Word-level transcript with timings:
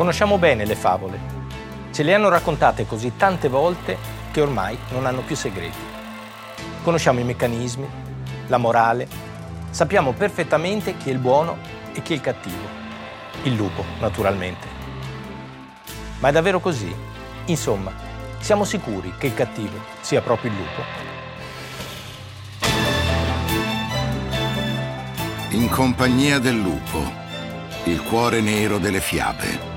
Conosciamo 0.00 0.38
bene 0.38 0.64
le 0.64 0.76
favole. 0.76 1.20
Ce 1.92 2.02
le 2.02 2.14
hanno 2.14 2.30
raccontate 2.30 2.86
così 2.86 3.18
tante 3.18 3.48
volte 3.48 3.98
che 4.30 4.40
ormai 4.40 4.78
non 4.92 5.04
hanno 5.04 5.20
più 5.20 5.36
segreti. 5.36 5.76
Conosciamo 6.82 7.20
i 7.20 7.24
meccanismi, 7.24 7.86
la 8.46 8.56
morale, 8.56 9.06
sappiamo 9.68 10.12
perfettamente 10.12 10.96
chi 10.96 11.10
è 11.10 11.12
il 11.12 11.18
buono 11.18 11.58
e 11.92 12.00
chi 12.00 12.14
è 12.14 12.16
il 12.16 12.22
cattivo. 12.22 12.66
Il 13.42 13.52
lupo, 13.52 13.84
naturalmente. 13.98 14.66
Ma 16.20 16.30
è 16.30 16.32
davvero 16.32 16.60
così? 16.60 16.90
Insomma, 17.44 17.92
siamo 18.38 18.64
sicuri 18.64 19.12
che 19.18 19.26
il 19.26 19.34
cattivo 19.34 19.78
sia 20.00 20.22
proprio 20.22 20.50
il 20.50 20.56
lupo? 20.56 20.82
In 25.50 25.68
compagnia 25.68 26.38
del 26.38 26.58
lupo, 26.58 27.02
il 27.84 28.02
cuore 28.04 28.40
nero 28.40 28.78
delle 28.78 29.00
fiabe. 29.00 29.69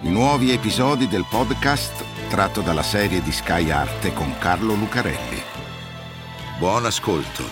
I 0.00 0.10
nuovi 0.10 0.52
episodi 0.52 1.08
del 1.08 1.24
podcast 1.28 2.04
tratto 2.28 2.60
dalla 2.60 2.84
serie 2.84 3.20
di 3.20 3.32
Sky 3.32 3.68
Arte 3.70 4.12
con 4.12 4.32
Carlo 4.38 4.74
Lucarelli. 4.74 5.42
Buon 6.60 6.84
ascolto. 6.84 7.42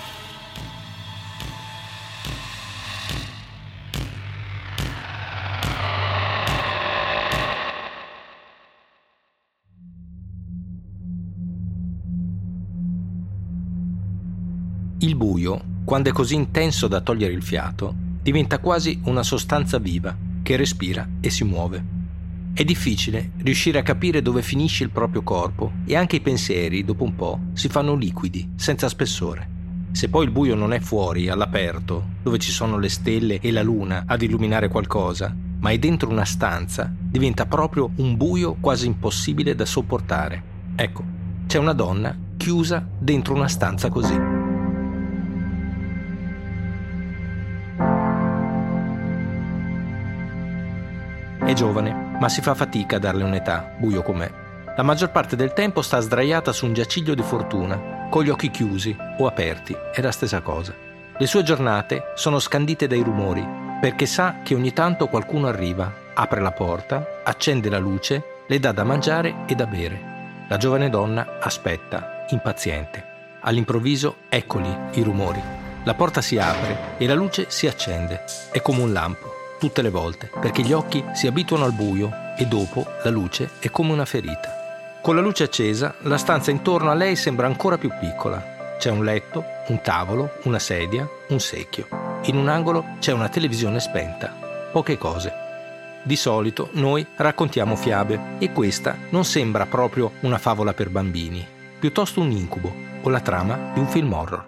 Il 14.98 15.16
buio, 15.16 15.60
quando 15.84 16.10
è 16.10 16.12
così 16.12 16.36
intenso 16.36 16.86
da 16.86 17.00
togliere 17.00 17.32
il 17.32 17.42
fiato, 17.42 17.92
diventa 18.22 18.60
quasi 18.60 19.00
una 19.06 19.24
sostanza 19.24 19.78
viva 19.78 20.16
che 20.44 20.54
respira 20.54 21.08
e 21.20 21.28
si 21.28 21.42
muove. 21.42 21.95
È 22.56 22.64
difficile 22.64 23.32
riuscire 23.42 23.78
a 23.78 23.82
capire 23.82 24.22
dove 24.22 24.40
finisce 24.40 24.82
il 24.82 24.88
proprio 24.88 25.22
corpo 25.22 25.72
e 25.84 25.94
anche 25.94 26.16
i 26.16 26.22
pensieri, 26.22 26.86
dopo 26.86 27.04
un 27.04 27.14
po', 27.14 27.38
si 27.52 27.68
fanno 27.68 27.94
liquidi, 27.94 28.52
senza 28.56 28.88
spessore. 28.88 29.46
Se 29.92 30.08
poi 30.08 30.24
il 30.24 30.30
buio 30.30 30.54
non 30.54 30.72
è 30.72 30.80
fuori, 30.80 31.28
all'aperto, 31.28 32.12
dove 32.22 32.38
ci 32.38 32.50
sono 32.50 32.78
le 32.78 32.88
stelle 32.88 33.40
e 33.40 33.50
la 33.50 33.62
luna 33.62 34.04
ad 34.06 34.22
illuminare 34.22 34.68
qualcosa, 34.68 35.36
ma 35.58 35.68
è 35.68 35.76
dentro 35.78 36.08
una 36.08 36.24
stanza, 36.24 36.90
diventa 36.98 37.44
proprio 37.44 37.90
un 37.96 38.16
buio 38.16 38.56
quasi 38.58 38.86
impossibile 38.86 39.54
da 39.54 39.66
sopportare. 39.66 40.42
Ecco, 40.76 41.04
c'è 41.46 41.58
una 41.58 41.74
donna 41.74 42.16
chiusa 42.38 42.88
dentro 42.98 43.34
una 43.34 43.48
stanza 43.48 43.90
così. 43.90 44.35
Giovane, 51.56 52.16
ma 52.20 52.28
si 52.28 52.42
fa 52.42 52.54
fatica 52.54 52.96
a 52.96 52.98
darle 52.98 53.24
un'età, 53.24 53.72
buio 53.78 54.02
com'è. 54.02 54.30
La 54.76 54.82
maggior 54.82 55.10
parte 55.10 55.36
del 55.36 55.54
tempo 55.54 55.80
sta 55.80 56.00
sdraiata 56.00 56.52
su 56.52 56.66
un 56.66 56.74
giaciglio 56.74 57.14
di 57.14 57.22
fortuna, 57.22 58.08
con 58.10 58.22
gli 58.22 58.28
occhi 58.28 58.50
chiusi 58.50 58.94
o 59.18 59.26
aperti, 59.26 59.74
è 59.90 60.02
la 60.02 60.12
stessa 60.12 60.42
cosa. 60.42 60.74
Le 61.16 61.26
sue 61.26 61.42
giornate 61.42 62.12
sono 62.14 62.38
scandite 62.38 62.86
dai 62.86 63.00
rumori, 63.00 63.44
perché 63.80 64.04
sa 64.04 64.36
che 64.42 64.54
ogni 64.54 64.74
tanto 64.74 65.08
qualcuno 65.08 65.46
arriva, 65.46 65.90
apre 66.12 66.42
la 66.42 66.52
porta, 66.52 67.22
accende 67.24 67.70
la 67.70 67.78
luce, 67.78 68.22
le 68.46 68.60
dà 68.60 68.72
da 68.72 68.84
mangiare 68.84 69.44
e 69.46 69.54
da 69.54 69.66
bere. 69.66 70.44
La 70.48 70.58
giovane 70.58 70.90
donna 70.90 71.38
aspetta, 71.40 72.26
impaziente. 72.28 73.14
All'improvviso, 73.40 74.16
eccoli 74.28 74.68
i 74.92 75.02
rumori. 75.02 75.40
La 75.84 75.94
porta 75.94 76.20
si 76.20 76.36
apre 76.36 76.98
e 76.98 77.06
la 77.06 77.14
luce 77.14 77.46
si 77.48 77.66
accende. 77.66 78.24
È 78.52 78.60
come 78.60 78.82
un 78.82 78.92
lampo 78.92 79.35
tutte 79.58 79.82
le 79.82 79.90
volte, 79.90 80.30
perché 80.40 80.62
gli 80.62 80.72
occhi 80.72 81.04
si 81.14 81.26
abituano 81.26 81.64
al 81.64 81.72
buio 81.72 82.10
e 82.36 82.46
dopo 82.46 82.86
la 83.02 83.10
luce 83.10 83.50
è 83.58 83.70
come 83.70 83.92
una 83.92 84.04
ferita. 84.04 84.64
Con 85.00 85.14
la 85.14 85.20
luce 85.20 85.44
accesa, 85.44 85.94
la 86.00 86.18
stanza 86.18 86.50
intorno 86.50 86.90
a 86.90 86.94
lei 86.94 87.16
sembra 87.16 87.46
ancora 87.46 87.78
più 87.78 87.90
piccola. 88.00 88.76
C'è 88.78 88.90
un 88.90 89.04
letto, 89.04 89.44
un 89.68 89.80
tavolo, 89.80 90.32
una 90.44 90.58
sedia, 90.58 91.08
un 91.28 91.40
secchio. 91.40 91.86
In 92.24 92.36
un 92.36 92.48
angolo 92.48 92.96
c'è 92.98 93.12
una 93.12 93.28
televisione 93.28 93.80
spenta. 93.80 94.34
Poche 94.72 94.98
cose. 94.98 95.32
Di 96.02 96.16
solito 96.16 96.68
noi 96.72 97.06
raccontiamo 97.16 97.76
fiabe 97.76 98.36
e 98.38 98.52
questa 98.52 98.96
non 99.10 99.24
sembra 99.24 99.66
proprio 99.66 100.12
una 100.20 100.38
favola 100.38 100.72
per 100.72 100.90
bambini, 100.90 101.44
piuttosto 101.78 102.20
un 102.20 102.30
incubo 102.30 102.72
o 103.02 103.08
la 103.08 103.20
trama 103.20 103.70
di 103.72 103.80
un 103.80 103.86
film 103.86 104.12
horror. 104.12 104.44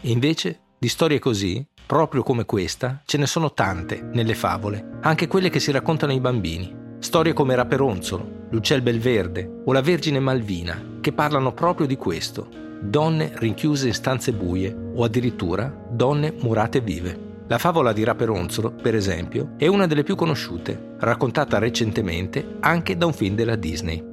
E 0.00 0.10
invece 0.10 0.60
di 0.78 0.88
storie 0.88 1.18
così 1.18 1.64
Proprio 1.86 2.22
come 2.22 2.44
questa, 2.44 3.02
ce 3.04 3.18
ne 3.18 3.26
sono 3.26 3.52
tante 3.52 4.00
nelle 4.12 4.34
favole, 4.34 4.98
anche 5.02 5.26
quelle 5.26 5.50
che 5.50 5.60
si 5.60 5.70
raccontano 5.70 6.12
ai 6.12 6.20
bambini. 6.20 6.74
Storie 6.98 7.32
come 7.32 7.54
Raperonzolo, 7.54 8.46
L'Uccel 8.50 8.82
Belverde 8.82 9.62
o 9.64 9.72
La 9.72 9.80
Vergine 9.80 10.20
Malvina, 10.20 10.98
che 11.00 11.12
parlano 11.12 11.52
proprio 11.52 11.86
di 11.86 11.96
questo. 11.96 12.48
Donne 12.80 13.32
rinchiuse 13.34 13.88
in 13.88 13.94
stanze 13.94 14.32
buie 14.32 14.74
o 14.94 15.04
addirittura 15.04 15.72
donne 15.90 16.34
murate 16.40 16.80
vive. 16.80 17.30
La 17.48 17.58
favola 17.58 17.92
di 17.92 18.04
Raperonzolo, 18.04 18.72
per 18.72 18.94
esempio, 18.94 19.54
è 19.56 19.66
una 19.66 19.86
delle 19.86 20.04
più 20.04 20.14
conosciute, 20.14 20.94
raccontata 20.98 21.58
recentemente 21.58 22.56
anche 22.60 22.96
da 22.96 23.06
un 23.06 23.12
film 23.12 23.34
della 23.34 23.56
Disney. 23.56 24.11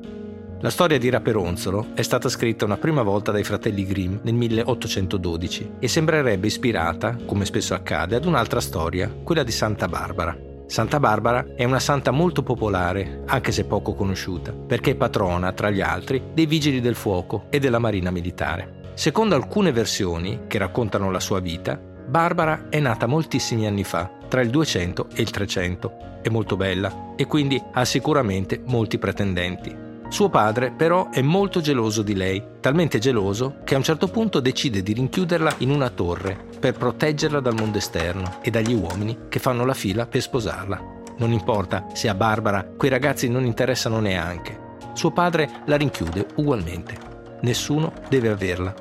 La 0.61 0.69
storia 0.69 0.97
di 0.99 1.09
Raperonzolo 1.09 1.91
è 1.93 2.01
stata 2.01 2.27
scritta 2.27 2.65
una 2.65 2.75
prima 2.75 3.01
volta 3.01 3.31
dai 3.31 3.45
fratelli 3.45 3.85
Grimm 3.85 4.17
nel 4.23 4.33
1812 4.33 5.75
e 5.79 5.87
sembrerebbe 5.87 6.47
ispirata, 6.47 7.15
come 7.25 7.45
spesso 7.45 7.73
accade, 7.73 8.17
ad 8.17 8.25
un'altra 8.25 8.59
storia, 8.59 9.09
quella 9.23 9.43
di 9.43 9.53
Santa 9.53 9.87
Barbara. 9.87 10.37
Santa 10.65 10.99
Barbara 10.99 11.53
è 11.55 11.63
una 11.63 11.79
santa 11.79 12.11
molto 12.11 12.43
popolare, 12.43 13.23
anche 13.27 13.53
se 13.53 13.63
poco 13.63 13.93
conosciuta, 13.93 14.51
perché 14.51 14.91
è 14.91 14.95
patrona, 14.95 15.53
tra 15.53 15.69
gli 15.69 15.79
altri, 15.79 16.21
dei 16.33 16.45
vigili 16.45 16.81
del 16.81 16.95
fuoco 16.95 17.45
e 17.49 17.59
della 17.59 17.79
marina 17.79 18.11
militare. 18.11 18.91
Secondo 18.95 19.35
alcune 19.35 19.71
versioni, 19.71 20.41
che 20.47 20.57
raccontano 20.57 21.09
la 21.09 21.21
sua 21.21 21.39
vita, 21.39 21.79
Barbara 21.79 22.67
è 22.67 22.81
nata 22.81 23.07
moltissimi 23.07 23.65
anni 23.65 23.85
fa, 23.85 24.11
tra 24.27 24.41
il 24.41 24.49
200 24.49 25.07
e 25.13 25.21
il 25.21 25.29
300. 25.29 25.93
È 26.21 26.27
molto 26.27 26.57
bella 26.57 27.13
e 27.15 27.25
quindi 27.27 27.63
ha 27.71 27.85
sicuramente 27.85 28.61
molti 28.65 28.97
pretendenti. 28.97 29.87
Suo 30.09 30.27
padre 30.27 30.71
però 30.71 31.09
è 31.11 31.21
molto 31.21 31.61
geloso 31.61 32.01
di 32.01 32.15
lei, 32.15 32.43
talmente 32.59 32.97
geloso 32.97 33.57
che 33.63 33.75
a 33.75 33.77
un 33.77 33.83
certo 33.83 34.07
punto 34.07 34.39
decide 34.39 34.81
di 34.81 34.93
rinchiuderla 34.93 35.55
in 35.59 35.69
una 35.69 35.89
torre 35.89 36.35
per 36.59 36.73
proteggerla 36.73 37.39
dal 37.39 37.53
mondo 37.53 37.77
esterno 37.77 38.39
e 38.41 38.49
dagli 38.49 38.73
uomini 38.73 39.17
che 39.29 39.37
fanno 39.37 39.65
la 39.65 39.75
fila 39.75 40.07
per 40.07 40.21
sposarla. 40.21 40.97
Non 41.17 41.31
importa 41.31 41.85
se 41.93 42.09
a 42.09 42.15
Barbara 42.15 42.65
quei 42.75 42.89
ragazzi 42.89 43.29
non 43.29 43.45
interessano 43.45 43.99
neanche. 43.99 44.67
Suo 44.93 45.11
padre 45.11 45.61
la 45.65 45.77
rinchiude 45.77 46.25
ugualmente. 46.35 46.97
Nessuno 47.41 47.93
deve 48.09 48.29
averla. 48.29 48.73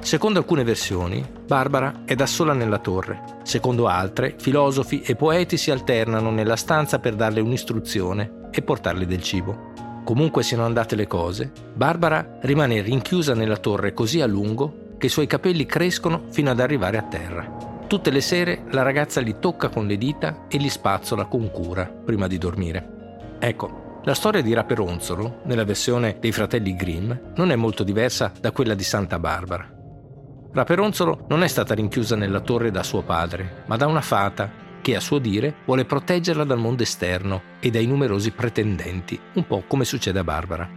Secondo 0.00 0.38
alcune 0.38 0.64
versioni, 0.64 1.24
Barbara 1.46 2.02
è 2.06 2.14
da 2.14 2.26
sola 2.26 2.54
nella 2.54 2.78
torre. 2.78 3.40
Secondo 3.42 3.88
altre, 3.88 4.36
filosofi 4.38 5.02
e 5.02 5.16
poeti 5.16 5.56
si 5.58 5.70
alternano 5.70 6.30
nella 6.30 6.56
stanza 6.56 6.98
per 6.98 7.14
darle 7.14 7.40
un'istruzione 7.40 8.48
e 8.50 8.62
portarle 8.62 9.06
del 9.06 9.22
cibo. 9.22 9.71
Comunque 10.04 10.42
siano 10.42 10.64
andate 10.64 10.96
le 10.96 11.06
cose, 11.06 11.52
Barbara 11.74 12.38
rimane 12.40 12.80
rinchiusa 12.82 13.34
nella 13.34 13.56
torre 13.56 13.94
così 13.94 14.20
a 14.20 14.26
lungo 14.26 14.94
che 14.98 15.06
i 15.06 15.10
suoi 15.10 15.26
capelli 15.26 15.64
crescono 15.64 16.24
fino 16.30 16.50
ad 16.50 16.60
arrivare 16.60 16.98
a 16.98 17.02
terra. 17.02 17.70
Tutte 17.86 18.10
le 18.10 18.20
sere 18.20 18.64
la 18.70 18.82
ragazza 18.82 19.20
li 19.20 19.36
tocca 19.38 19.68
con 19.68 19.86
le 19.86 19.96
dita 19.96 20.46
e 20.48 20.58
li 20.58 20.68
spazzola 20.68 21.26
con 21.26 21.50
cura 21.50 21.86
prima 21.86 22.26
di 22.26 22.38
dormire. 22.38 23.36
Ecco, 23.38 24.00
la 24.04 24.14
storia 24.14 24.42
di 24.42 24.52
Raperonzolo, 24.52 25.42
nella 25.44 25.64
versione 25.64 26.16
dei 26.18 26.32
fratelli 26.32 26.74
Grimm, 26.74 27.12
non 27.36 27.50
è 27.50 27.56
molto 27.56 27.84
diversa 27.84 28.32
da 28.40 28.50
quella 28.50 28.74
di 28.74 28.82
Santa 28.82 29.18
Barbara. 29.20 29.68
Raperonzolo 30.52 31.26
non 31.28 31.42
è 31.42 31.48
stata 31.48 31.74
rinchiusa 31.74 32.16
nella 32.16 32.40
torre 32.40 32.70
da 32.70 32.82
suo 32.82 33.02
padre, 33.02 33.62
ma 33.66 33.76
da 33.76 33.86
una 33.86 34.00
fata 34.00 34.50
che 34.82 34.96
a 34.96 35.00
suo 35.00 35.18
dire 35.18 35.54
vuole 35.64 35.86
proteggerla 35.86 36.44
dal 36.44 36.58
mondo 36.58 36.82
esterno 36.82 37.42
e 37.60 37.70
dai 37.70 37.86
numerosi 37.86 38.32
pretendenti, 38.32 39.18
un 39.34 39.46
po' 39.46 39.64
come 39.66 39.84
succede 39.86 40.18
a 40.18 40.24
Barbara. 40.24 40.68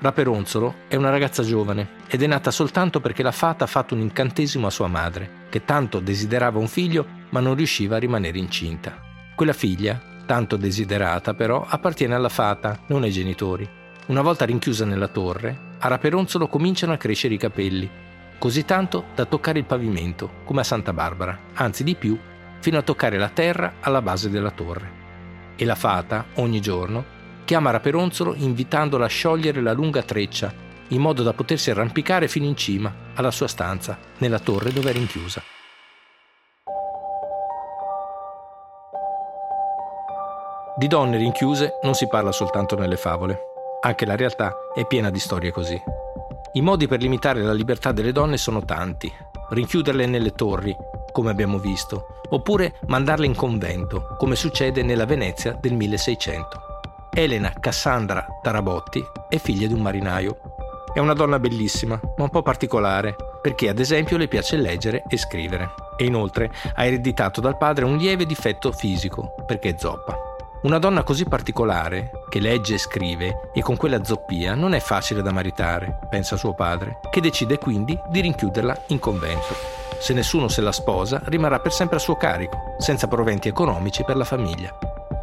Raperonzolo 0.00 0.74
è 0.88 0.96
una 0.96 1.10
ragazza 1.10 1.42
giovane 1.42 1.90
ed 2.08 2.22
è 2.22 2.26
nata 2.26 2.50
soltanto 2.50 3.00
perché 3.00 3.22
la 3.22 3.30
fata 3.30 3.64
ha 3.64 3.68
fatto 3.68 3.94
un 3.94 4.00
incantesimo 4.00 4.66
a 4.66 4.70
sua 4.70 4.88
madre, 4.88 5.46
che 5.48 5.64
tanto 5.64 6.00
desiderava 6.00 6.58
un 6.58 6.66
figlio 6.66 7.06
ma 7.30 7.40
non 7.40 7.54
riusciva 7.54 7.96
a 7.96 8.00
rimanere 8.00 8.38
incinta. 8.38 9.00
Quella 9.36 9.52
figlia, 9.52 10.00
tanto 10.26 10.56
desiderata 10.56 11.34
però, 11.34 11.64
appartiene 11.66 12.14
alla 12.14 12.28
fata, 12.28 12.80
non 12.88 13.02
ai 13.02 13.12
genitori. 13.12 13.68
Una 14.06 14.22
volta 14.22 14.44
rinchiusa 14.44 14.84
nella 14.84 15.08
torre, 15.08 15.72
a 15.78 15.88
Raperonzolo 15.88 16.48
cominciano 16.48 16.92
a 16.92 16.98
crescere 16.98 17.34
i 17.34 17.38
capelli, 17.38 17.90
così 18.38 18.64
tanto 18.64 19.06
da 19.14 19.24
toccare 19.24 19.58
il 19.58 19.64
pavimento, 19.64 20.30
come 20.44 20.60
a 20.60 20.64
Santa 20.64 20.92
Barbara, 20.92 21.38
anzi 21.54 21.82
di 21.82 21.94
più, 21.94 22.18
fino 22.64 22.78
a 22.78 22.82
toccare 22.82 23.18
la 23.18 23.28
terra 23.28 23.74
alla 23.80 24.00
base 24.00 24.30
della 24.30 24.50
torre. 24.50 25.52
E 25.54 25.66
la 25.66 25.74
fata, 25.74 26.24
ogni 26.36 26.62
giorno, 26.62 27.04
chiama 27.44 27.70
Raperonzolo 27.70 28.32
invitandola 28.34 29.04
a 29.04 29.08
sciogliere 29.08 29.60
la 29.60 29.74
lunga 29.74 30.02
treccia, 30.02 30.50
in 30.88 31.02
modo 31.02 31.22
da 31.22 31.34
potersi 31.34 31.70
arrampicare 31.70 32.26
fino 32.26 32.46
in 32.46 32.56
cima, 32.56 32.90
alla 33.16 33.30
sua 33.30 33.48
stanza, 33.48 33.98
nella 34.16 34.38
torre 34.38 34.72
dove 34.72 34.88
è 34.88 34.92
rinchiusa. 34.94 35.42
Di 40.78 40.86
donne 40.86 41.18
rinchiuse 41.18 41.80
non 41.82 41.92
si 41.92 42.08
parla 42.08 42.32
soltanto 42.32 42.78
nelle 42.78 42.96
favole, 42.96 43.40
anche 43.82 44.06
la 44.06 44.16
realtà 44.16 44.54
è 44.74 44.86
piena 44.86 45.10
di 45.10 45.18
storie 45.18 45.52
così. 45.52 45.78
I 46.54 46.62
modi 46.62 46.88
per 46.88 47.02
limitare 47.02 47.42
la 47.42 47.52
libertà 47.52 47.92
delle 47.92 48.12
donne 48.12 48.38
sono 48.38 48.64
tanti. 48.64 49.12
Rinchiuderle 49.50 50.06
nelle 50.06 50.30
torri, 50.30 50.74
come 51.14 51.30
abbiamo 51.30 51.58
visto, 51.58 52.18
oppure 52.30 52.74
mandarle 52.88 53.24
in 53.24 53.36
convento, 53.36 54.16
come 54.18 54.34
succede 54.34 54.82
nella 54.82 55.06
Venezia 55.06 55.56
del 55.60 55.74
1600. 55.74 56.62
Elena 57.12 57.52
Cassandra 57.60 58.26
Tarabotti 58.42 59.00
è 59.28 59.38
figlia 59.38 59.68
di 59.68 59.74
un 59.74 59.80
marinaio. 59.80 60.38
È 60.92 60.98
una 60.98 61.12
donna 61.12 61.38
bellissima, 61.38 62.00
ma 62.16 62.24
un 62.24 62.30
po' 62.30 62.42
particolare, 62.42 63.14
perché 63.40 63.68
ad 63.68 63.78
esempio 63.78 64.16
le 64.16 64.26
piace 64.26 64.56
leggere 64.56 65.04
e 65.06 65.16
scrivere. 65.16 65.70
E 65.96 66.04
inoltre 66.04 66.50
ha 66.74 66.84
ereditato 66.84 67.40
dal 67.40 67.56
padre 67.56 67.84
un 67.84 67.96
lieve 67.96 68.26
difetto 68.26 68.72
fisico, 68.72 69.36
perché 69.46 69.68
è 69.68 69.74
zoppa. 69.78 70.18
Una 70.62 70.78
donna 70.78 71.04
così 71.04 71.26
particolare, 71.26 72.10
che 72.28 72.40
legge 72.40 72.74
e 72.74 72.78
scrive, 72.78 73.50
e 73.54 73.62
con 73.62 73.76
quella 73.76 74.02
zoppia, 74.02 74.56
non 74.56 74.74
è 74.74 74.80
facile 74.80 75.22
da 75.22 75.30
maritare, 75.30 76.00
pensa 76.10 76.36
suo 76.36 76.54
padre, 76.54 76.98
che 77.12 77.20
decide 77.20 77.56
quindi 77.58 77.96
di 78.08 78.20
rinchiuderla 78.20 78.82
in 78.88 78.98
convento. 78.98 79.83
Se 80.04 80.12
nessuno 80.12 80.48
se 80.48 80.60
la 80.60 80.70
sposa, 80.70 81.22
rimarrà 81.24 81.60
per 81.60 81.72
sempre 81.72 81.96
a 81.96 81.98
suo 81.98 82.16
carico, 82.16 82.74
senza 82.76 83.08
proventi 83.08 83.48
economici 83.48 84.04
per 84.04 84.16
la 84.16 84.24
famiglia. 84.24 84.76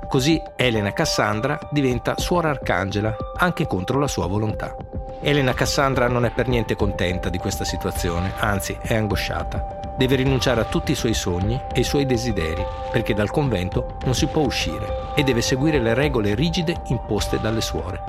Così 0.10 0.42
Elena 0.56 0.92
Cassandra 0.92 1.60
diventa 1.69 2.18
suora 2.18 2.50
arcangela, 2.50 3.16
anche 3.38 3.68
contro 3.68 4.00
la 4.00 4.07
sua 4.07 4.25
volontà. 4.25 4.75
Elena 5.22 5.54
Cassandra 5.54 6.07
non 6.07 6.25
è 6.25 6.31
per 6.31 6.48
niente 6.48 6.75
contenta 6.75 7.30
di 7.30 7.38
questa 7.38 7.63
situazione, 7.63 8.33
anzi 8.39 8.75
è 8.81 8.95
angosciata. 8.95 9.94
Deve 10.00 10.16
rinunciare 10.16 10.62
a 10.62 10.66
tutti 10.66 10.94
i 10.94 10.95
suoi 10.95 11.13
sogni 11.13 11.62
e 11.72 11.81
i 11.81 11.83
suoi 11.83 12.07
desideri, 12.07 12.66
perché 12.92 13.13
dal 13.13 13.30
convento 13.30 13.98
non 14.06 14.16
si 14.16 14.25
può 14.25 14.42
uscire 14.42 15.12
e 15.13 15.22
deve 15.22 15.44
seguire 15.44 15.78
le 15.78 15.94
regole 15.94 16.33
rigide 16.33 16.81
imposte 16.88 17.39
dalle 17.39 17.62
suore. 17.62 18.01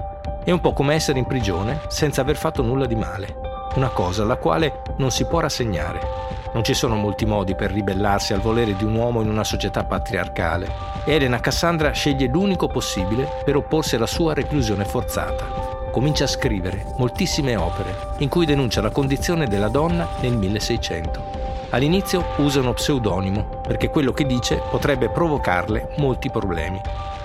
È 0.43 0.51
un 0.51 0.61
po' 0.61 0.73
come 0.73 0.95
essere 0.95 1.19
in 1.19 1.27
prigione 1.27 1.83
senza 1.89 2.23
aver 2.23 2.37
fatto 2.37 2.63
nulla 2.63 2.87
di 2.87 2.97
male, 2.97 3.52
una 3.75 3.89
cosa 3.89 4.23
alla 4.23 4.37
quale 4.37 4.83
non 4.97 5.11
si 5.11 5.25
può 5.27 5.41
rassegnare 5.41 6.33
non 6.53 6.65
ci 6.65 6.75
sono 6.75 6.97
molti 6.97 7.25
modi 7.25 7.55
per 7.55 7.73
ribellarsi 7.73 8.35
al 8.35 8.41
volere 8.41 8.77
di 8.77 8.85
un 8.85 8.95
uomo 8.95 9.23
in 9.23 9.29
una 9.29 9.45
società 9.45 9.85
patriarcale. 9.85 10.71
Elena 11.05 11.41
Cassandra 11.41 11.93
sceglie 11.93 12.27
l'unico 12.27 12.69
possibile 12.69 13.41
per 13.45 13.57
opporsi 13.57 13.95
alla 13.95 14.07
sua 14.07 14.35
reclusione 14.35 14.85
forzata. 14.85 15.71
Comincia 15.91 16.25
a 16.25 16.29
scrivere 16.29 16.85
moltissime 16.97 17.57
opere 17.57 17.95
in 18.19 18.29
cui 18.29 18.45
denuncia 18.45 18.83
la 18.83 18.91
condizione 18.91 19.47
della 19.47 19.69
donna 19.69 20.07
nel 20.21 20.37
1600. 20.37 21.41
All'inizio 21.71 22.23
usa 22.37 22.61
uno 22.61 22.75
pseudonimo 22.75 23.61
perché 23.67 23.89
quello 23.89 24.13
che 24.13 24.27
dice 24.27 24.61
potrebbe 24.71 25.09
provocarle 25.09 25.95
molti 25.97 26.31
problemi. 26.31 26.81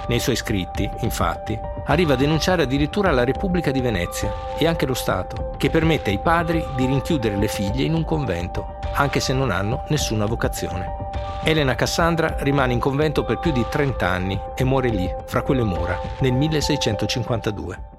Nei 0.08 0.20
suoi 0.20 0.38
scritti, 0.38 0.90
infatti, 1.00 1.60
arriva 1.88 2.14
a 2.14 2.18
denunciare 2.18 2.64
addirittura 2.64 3.12
la 3.12 3.26
Repubblica 3.26 3.72
di 3.72 3.82
Venezia 3.82 4.32
e 4.58 4.66
anche 4.68 4.86
lo 4.86 4.94
Stato, 4.94 5.56
che 5.58 5.70
permette 5.70 6.12
ai 6.12 6.20
padri 6.20 6.64
di 6.76 6.86
rinchiudere 6.86 7.36
le 7.36 7.48
figlie 7.48 7.84
in 7.84 7.94
un 7.94 8.06
convento 8.06 8.78
anche 8.98 9.20
se 9.20 9.34
non 9.34 9.52
hanno 9.52 9.86
nessuna 9.90 10.26
vocazione. 10.26 11.06
Elena 11.44 11.76
Cassandra 11.76 12.36
rimane 12.40 12.74
in 12.74 12.80
convento 12.80 13.24
per 13.24 13.40
più 13.40 13.52
di 13.52 13.66
30 13.70 14.08
anni 14.08 14.40
e 14.56 14.64
muore 14.64 14.90
lì, 14.90 15.10
fra 15.28 15.44
quelle 15.44 15.64
mura, 15.64 15.98
nel 16.20 16.34
1652. 16.34 17.96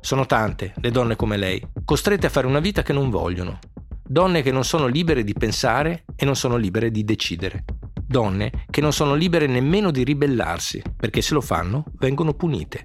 Sono 0.00 0.26
tante 0.26 0.74
le 0.76 0.90
donne 0.90 1.16
come 1.16 1.36
lei, 1.36 1.64
costrette 1.84 2.26
a 2.26 2.30
fare 2.30 2.46
una 2.46 2.60
vita 2.60 2.82
che 2.82 2.92
non 2.92 3.10
vogliono. 3.10 3.58
Donne 4.02 4.42
che 4.42 4.50
non 4.50 4.64
sono 4.64 4.86
libere 4.86 5.22
di 5.22 5.34
pensare 5.34 6.04
e 6.16 6.24
non 6.24 6.34
sono 6.34 6.56
libere 6.56 6.90
di 6.90 7.04
decidere. 7.04 7.64
Donne 7.94 8.64
che 8.70 8.80
non 8.80 8.92
sono 8.92 9.14
libere 9.14 9.46
nemmeno 9.46 9.92
di 9.92 10.02
ribellarsi, 10.02 10.82
perché 10.96 11.22
se 11.22 11.32
lo 11.34 11.40
fanno 11.40 11.84
vengono 11.98 12.34
punite. 12.34 12.84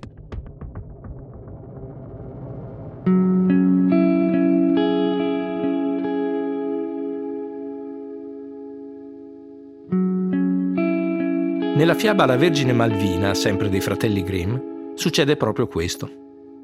Nella 11.75 11.93
fiaba 11.93 12.25
La 12.25 12.37
Vergine 12.37 12.73
Malvina, 12.73 13.33
sempre 13.33 13.69
dei 13.69 13.81
fratelli 13.81 14.23
Grimm, 14.23 14.55
succede 14.95 15.35
proprio 15.35 15.67
questo. 15.67 16.09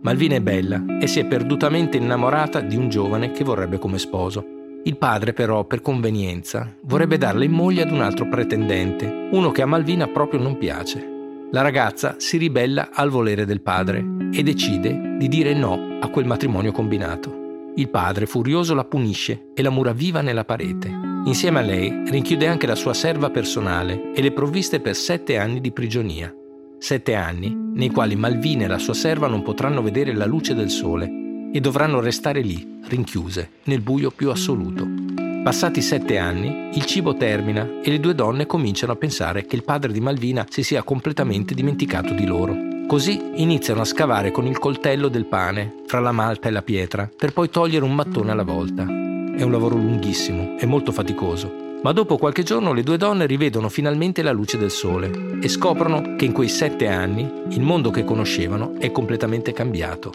Malvina 0.01 0.35
è 0.35 0.41
bella 0.41 0.83
e 0.99 1.07
si 1.07 1.19
è 1.19 1.25
perdutamente 1.25 1.97
innamorata 1.97 2.61
di 2.61 2.75
un 2.75 2.89
giovane 2.89 3.31
che 3.31 3.43
vorrebbe 3.43 3.77
come 3.77 3.99
sposo. 3.99 4.43
Il 4.83 4.97
padre 4.97 5.33
però, 5.33 5.65
per 5.65 5.81
convenienza, 5.81 6.75
vorrebbe 6.83 7.17
darle 7.17 7.45
in 7.45 7.51
moglie 7.51 7.83
ad 7.83 7.91
un 7.91 8.01
altro 8.01 8.27
pretendente, 8.27 9.27
uno 9.31 9.51
che 9.51 9.61
a 9.61 9.67
Malvina 9.67 10.07
proprio 10.07 10.39
non 10.39 10.57
piace. 10.57 11.07
La 11.51 11.61
ragazza 11.61 12.15
si 12.17 12.37
ribella 12.37 12.89
al 12.93 13.09
volere 13.09 13.45
del 13.45 13.61
padre 13.61 14.20
e 14.31 14.43
decide 14.43 15.17
di 15.17 15.27
dire 15.27 15.53
no 15.53 15.97
a 15.99 16.07
quel 16.09 16.25
matrimonio 16.25 16.71
combinato. 16.71 17.39
Il 17.75 17.89
padre, 17.89 18.25
furioso, 18.25 18.73
la 18.73 18.83
punisce 18.83 19.51
e 19.53 19.61
la 19.61 19.69
mura 19.69 19.93
viva 19.93 20.21
nella 20.21 20.43
parete. 20.43 20.89
Insieme 21.25 21.59
a 21.59 21.61
lei 21.61 22.03
rinchiude 22.05 22.47
anche 22.47 22.67
la 22.67 22.75
sua 22.75 22.93
serva 22.93 23.29
personale 23.29 24.11
e 24.13 24.21
le 24.21 24.31
provviste 24.31 24.79
per 24.79 24.95
sette 24.95 25.37
anni 25.37 25.61
di 25.61 25.71
prigionia. 25.71 26.33
Sette 26.79 27.13
anni 27.13 27.55
nei 27.75 27.91
quali 27.91 28.15
Malvina 28.15 28.65
e 28.65 28.67
la 28.67 28.79
sua 28.79 28.95
serva 28.95 29.27
non 29.27 29.43
potranno 29.43 29.81
vedere 29.81 30.13
la 30.13 30.25
luce 30.25 30.55
del 30.55 30.69
sole 30.69 31.49
e 31.53 31.59
dovranno 31.59 31.99
restare 31.99 32.41
lì, 32.41 32.79
rinchiuse, 32.87 33.51
nel 33.65 33.81
buio 33.81 34.09
più 34.11 34.31
assoluto. 34.31 34.87
Passati 35.43 35.81
sette 35.81 36.17
anni, 36.17 36.69
il 36.73 36.85
cibo 36.85 37.15
termina 37.15 37.67
e 37.83 37.89
le 37.89 37.99
due 37.99 38.15
donne 38.15 38.45
cominciano 38.45 38.93
a 38.93 38.95
pensare 38.95 39.45
che 39.45 39.55
il 39.55 39.63
padre 39.63 39.91
di 39.91 39.99
Malvina 39.99 40.45
si 40.49 40.63
sia 40.63 40.83
completamente 40.83 41.53
dimenticato 41.53 42.13
di 42.13 42.25
loro. 42.25 42.70
Così 42.91 43.31
iniziano 43.35 43.79
a 43.79 43.85
scavare 43.85 44.31
con 44.31 44.45
il 44.47 44.59
coltello 44.59 45.07
del 45.07 45.23
pane, 45.23 45.75
fra 45.85 46.01
la 46.01 46.11
malta 46.11 46.49
e 46.49 46.51
la 46.51 46.61
pietra, 46.61 47.09
per 47.15 47.31
poi 47.31 47.49
togliere 47.49 47.85
un 47.85 47.95
mattone 47.95 48.31
alla 48.31 48.43
volta. 48.43 48.83
È 48.83 49.43
un 49.43 49.49
lavoro 49.49 49.77
lunghissimo 49.77 50.57
e 50.59 50.65
molto 50.65 50.91
faticoso, 50.91 51.79
ma 51.83 51.93
dopo 51.93 52.17
qualche 52.17 52.43
giorno 52.43 52.73
le 52.73 52.83
due 52.83 52.97
donne 52.97 53.27
rivedono 53.27 53.69
finalmente 53.69 54.21
la 54.21 54.33
luce 54.33 54.57
del 54.57 54.71
sole 54.71 55.37
e 55.41 55.47
scoprono 55.47 56.17
che 56.17 56.25
in 56.25 56.33
quei 56.33 56.49
sette 56.49 56.89
anni 56.89 57.31
il 57.51 57.61
mondo 57.61 57.91
che 57.91 58.03
conoscevano 58.03 58.73
è 58.77 58.91
completamente 58.91 59.53
cambiato. 59.53 60.11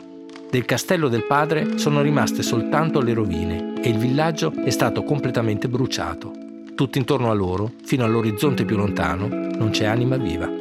Del 0.50 0.66
castello 0.66 1.09
del 1.09 1.25
padre 1.25 1.78
sono 1.78 2.02
rimaste 2.02 2.42
soltanto 2.42 3.00
le 3.00 3.14
rovine 3.14 3.73
e 3.80 3.88
il 3.88 3.97
villaggio 3.97 4.52
è 4.52 4.68
stato 4.68 5.02
completamente 5.02 5.66
bruciato. 5.66 6.30
Tutto 6.75 6.99
intorno 6.99 7.30
a 7.30 7.35
loro, 7.35 7.73
fino 7.85 8.04
all'orizzonte 8.04 8.66
più 8.66 8.76
lontano, 8.76 9.28
non 9.28 9.71
c'è 9.71 9.87
anima 9.87 10.18
viva. 10.18 10.56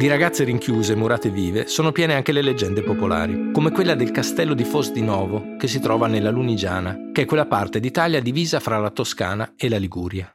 Di 0.00 0.08
ragazze 0.08 0.44
rinchiuse, 0.44 0.94
murate 0.94 1.28
vive, 1.28 1.66
sono 1.66 1.92
piene 1.92 2.14
anche 2.14 2.32
le 2.32 2.40
leggende 2.40 2.82
popolari, 2.82 3.50
come 3.52 3.70
quella 3.70 3.94
del 3.94 4.12
castello 4.12 4.54
di 4.54 4.64
Fos 4.64 4.92
di 4.92 5.02
Novo, 5.02 5.56
che 5.58 5.68
si 5.68 5.78
trova 5.78 6.06
nella 6.06 6.30
Lunigiana, 6.30 7.10
che 7.12 7.20
è 7.20 7.24
quella 7.26 7.44
parte 7.44 7.80
d'Italia 7.80 8.22
divisa 8.22 8.60
fra 8.60 8.78
la 8.78 8.88
Toscana 8.88 9.52
e 9.58 9.68
la 9.68 9.76
Liguria. 9.76 10.34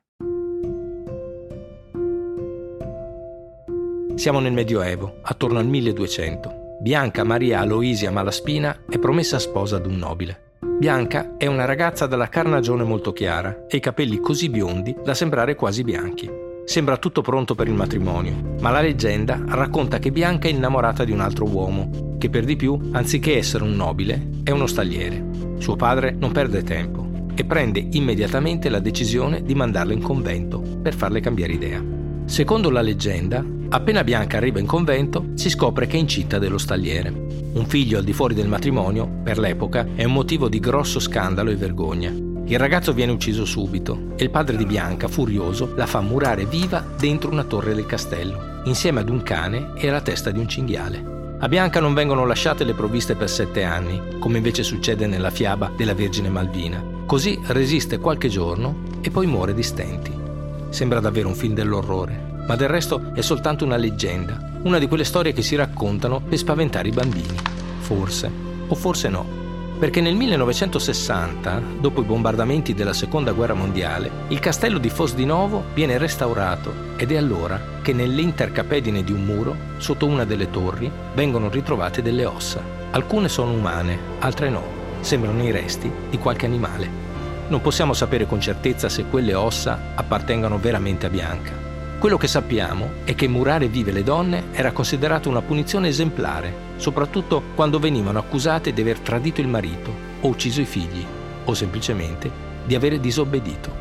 Siamo 4.13 4.39
nel 4.39 4.53
Medioevo, 4.53 5.15
attorno 5.24 5.57
al 5.57 5.65
1200. 5.65 6.77
Bianca 6.79 7.24
Maria 7.24 7.62
Aloisia 7.62 8.12
Malaspina 8.12 8.84
è 8.88 9.00
promessa 9.00 9.39
sposa 9.39 9.77
ad 9.77 9.88
un 9.88 9.95
nobile. 9.98 10.57
Bianca 10.77 11.38
è 11.38 11.48
una 11.48 11.65
ragazza 11.65 12.05
dalla 12.05 12.29
carnagione 12.29 12.84
molto 12.84 13.13
chiara 13.13 13.65
e 13.67 13.77
i 13.77 13.81
capelli 13.81 14.19
così 14.19 14.48
biondi 14.48 14.95
da 15.03 15.15
sembrare 15.15 15.55
quasi 15.55 15.84
bianchi. 15.84 16.44
Sembra 16.65 16.98
tutto 16.98 17.22
pronto 17.22 17.53
per 17.53 17.67
il 17.67 17.75
matrimonio, 17.75 18.55
ma 18.60 18.72
la 18.72 18.81
leggenda 18.81 19.39
racconta 19.48 20.00
che 20.00 20.12
Bianca 20.12 20.48
è 20.48 20.51
innamorata 20.51 21.03
di 21.03 21.12
un 21.12 21.19
altro 21.19 21.48
uomo, 21.48 22.15
che 22.17 22.29
per 22.29 22.43
di 22.43 22.55
più, 22.55 22.89
anziché 22.91 23.38
essere 23.38 23.63
un 23.63 23.75
nobile, 23.75 24.29
è 24.43 24.50
uno 24.50 24.65
stagliere. 24.65 25.24
Suo 25.60 25.75
padre 25.75 26.15
non 26.17 26.31
perde 26.31 26.63
tempo 26.63 27.07
e 27.36 27.45
prende 27.45 27.86
immediatamente 27.91 28.69
la 28.69 28.79
decisione 28.79 29.43
di 29.43 29.53
mandarla 29.53 29.93
in 29.93 30.01
convento 30.01 30.60
per 30.60 30.95
farle 30.95 31.19
cambiare 31.19 31.53
idea. 31.53 31.84
Secondo 32.25 32.72
la 32.72 32.81
leggenda, 32.81 33.45
appena 33.69 34.03
Bianca 34.03 34.38
arriva 34.38 34.60
in 34.60 34.65
convento, 34.65 35.27
si 35.36 35.51
scopre 35.51 35.86
che 35.86 35.98
è 35.98 36.00
incinta 36.00 36.39
dello 36.39 36.57
stagliere. 36.57 37.13
Un 37.53 37.65
figlio 37.67 38.00
al 38.00 38.03
di 38.03 38.12
fuori 38.12 38.34
del 38.34 38.48
matrimonio, 38.48 39.07
per 39.24 39.38
l'epoca, 39.38 39.88
è 39.93 40.03
un 40.03 40.13
motivo 40.13 40.50
di 40.50 40.60
grosso 40.60 41.00
scandalo 41.00 41.51
e 41.51 41.55
vergogna. 41.55 42.25
Il 42.47 42.59
ragazzo 42.59 42.93
viene 42.93 43.11
ucciso 43.11 43.43
subito 43.43 44.13
e 44.15 44.23
il 44.23 44.29
padre 44.29 44.55
di 44.55 44.67
Bianca, 44.67 45.07
furioso, 45.07 45.73
la 45.75 45.87
fa 45.87 45.99
murare 46.01 46.45
viva 46.45 46.85
dentro 46.95 47.31
una 47.31 47.43
torre 47.43 47.73
del 47.73 47.87
castello, 47.87 48.61
insieme 48.65 48.99
ad 48.99 49.09
un 49.09 49.23
cane 49.23 49.71
e 49.75 49.89
alla 49.89 50.01
testa 50.01 50.29
di 50.29 50.37
un 50.37 50.47
cinghiale. 50.47 51.13
A 51.39 51.47
Bianca 51.47 51.79
non 51.79 51.95
vengono 51.95 52.23
lasciate 52.23 52.63
le 52.63 52.75
provviste 52.75 53.15
per 53.15 53.31
sette 53.31 53.63
anni, 53.63 54.19
come 54.19 54.37
invece 54.37 54.61
succede 54.61 55.07
nella 55.07 55.31
fiaba 55.31 55.71
della 55.75 55.95
Vergine 55.95 56.29
Malvina. 56.29 56.83
Così 57.07 57.39
resiste 57.47 57.97
qualche 57.97 58.29
giorno 58.29 58.83
e 59.01 59.09
poi 59.09 59.25
muore 59.25 59.55
di 59.55 59.63
stenti. 59.63 60.13
Sembra 60.69 60.99
davvero 60.99 61.29
un 61.29 61.35
film 61.35 61.55
dell'orrore, 61.55 62.43
ma 62.47 62.55
del 62.55 62.69
resto 62.69 63.11
è 63.15 63.21
soltanto 63.21 63.65
una 63.65 63.77
leggenda, 63.77 64.59
una 64.61 64.77
di 64.77 64.87
quelle 64.87 65.03
storie 65.03 65.33
che 65.33 65.41
si 65.41 65.55
raccontano 65.55 66.21
per 66.21 66.37
spaventare 66.37 66.89
i 66.89 66.91
bambini. 66.91 67.37
Forse, 67.79 68.31
o 68.67 68.75
forse 68.75 69.09
no 69.09 69.44
perché 69.77 70.00
nel 70.00 70.15
1960, 70.15 71.62
dopo 71.79 72.01
i 72.01 72.05
bombardamenti 72.05 72.74
della 72.74 72.94
Seconda 72.94 73.34
Guerra 73.34 73.53
Mondiale, 73.53 74.10
il 74.29 74.39
castello 74.39 74.77
di 74.77 74.89
Fos 74.89 75.13
di 75.15 75.25
Novo 75.25 75.65
viene 75.74 75.98
restaurato 75.98 76.94
ed 76.96 77.12
è 77.12 77.17
allora 77.17 77.62
che 77.82 77.94
nell'intercapedine 77.94 79.03
di 79.03 79.12
un 79.12 79.25
muro, 79.25 79.55
sotto 79.77 80.05
una 80.05 80.24
delle 80.24 80.50
torri, 80.50 80.89
vengono 81.13 81.50
ritrovate 81.50 82.01
delle 82.01 82.25
ossa. 82.25 82.62
Alcune 82.91 83.27
sono 83.27 83.51
umane, 83.51 83.98
altre 84.20 84.50
no, 84.50 84.63
sembrano 85.01 85.44
i 85.44 85.51
resti 85.51 85.91
di 86.10 86.17
qualche 86.17 86.46
animale. 86.46 86.89
Non 87.50 87.62
possiamo 87.62 87.94
sapere 87.94 88.25
con 88.25 88.39
certezza 88.39 88.88
se 88.89 89.05
quelle 89.05 89.34
ossa 89.34 89.91
appartengano 89.96 90.58
veramente 90.58 91.05
a 91.05 91.10
Bianca. 91.10 91.64
Quello 92.05 92.19
che 92.19 92.27
sappiamo 92.27 92.91
è 93.03 93.15
che 93.15 93.27
murare 93.27 93.67
vive 93.67 93.91
le 93.91 94.03
donne 94.03 94.51
era 94.51 94.71
considerato 94.71 95.27
una 95.27 95.41
punizione 95.41 95.88
esemplare, 95.88 96.53
soprattutto 96.75 97.41
quando 97.55 97.79
venivano 97.79 98.19
accusate 98.19 98.74
di 98.74 98.81
aver 98.81 99.00
tradito 99.00 99.41
il 99.41 99.47
marito 99.47 99.91
o 100.21 100.27
ucciso 100.27 100.62
i 100.62 100.65
figli, 100.65 101.03
o 101.45 101.53
semplicemente 101.55 102.29
di 102.63 102.75
avere 102.75 103.00
disobbedito. 103.00 103.71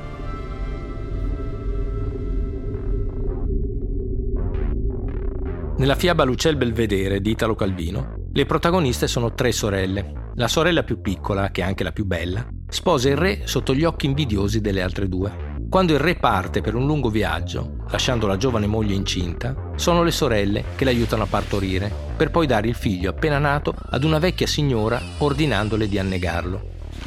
Nella 5.77 5.95
fiaba 5.95 6.25
Lucel 6.25 6.57
Belvedere 6.57 7.21
di 7.21 7.31
Italo 7.31 7.55
Calvino, 7.55 8.15
le 8.33 8.47
protagoniste 8.47 9.07
sono 9.07 9.35
tre 9.35 9.53
sorelle. 9.53 10.31
La 10.37 10.49
sorella 10.49 10.83
più 10.83 11.03
piccola, 11.03 11.51
che 11.51 11.61
è 11.61 11.65
anche 11.65 11.85
la 11.85 11.93
più 11.93 12.07
bella, 12.07 12.49
sposa 12.71 13.11
il 13.11 13.19
re 13.19 13.43
sotto 13.45 13.75
gli 13.75 13.85
occhi 13.85 14.07
invidiosi 14.07 14.63
delle 14.63 14.81
altre 14.81 15.11
due. 15.11 15.44
Quando 15.75 15.93
il 15.93 15.99
re 15.99 16.15
parte 16.15 16.61
per 16.61 16.77
un 16.77 16.87
lungo 16.87 17.09
viaggio, 17.09 17.79
lasciando 17.91 18.29
la 18.29 18.37
giovane 18.37 18.69
moglie 18.69 18.95
incinta, 18.95 19.73
sono 19.75 20.05
le 20.05 20.13
sorelle 20.13 20.67
che 20.77 20.85
l'aiutano 20.85 21.25
a 21.25 21.27
partorire, 21.27 21.93
per 22.17 22.31
poi 22.31 22.47
dare 22.47 22.69
il 22.69 22.77
figlio 22.77 23.11
appena 23.11 23.39
nato 23.39 23.75
ad 23.91 24.05
una 24.05 24.21
vecchia 24.21 24.47
signora 24.47 25.03
ordinandole 25.19 25.89
di 25.89 25.99
annegarlo. 25.99 26.63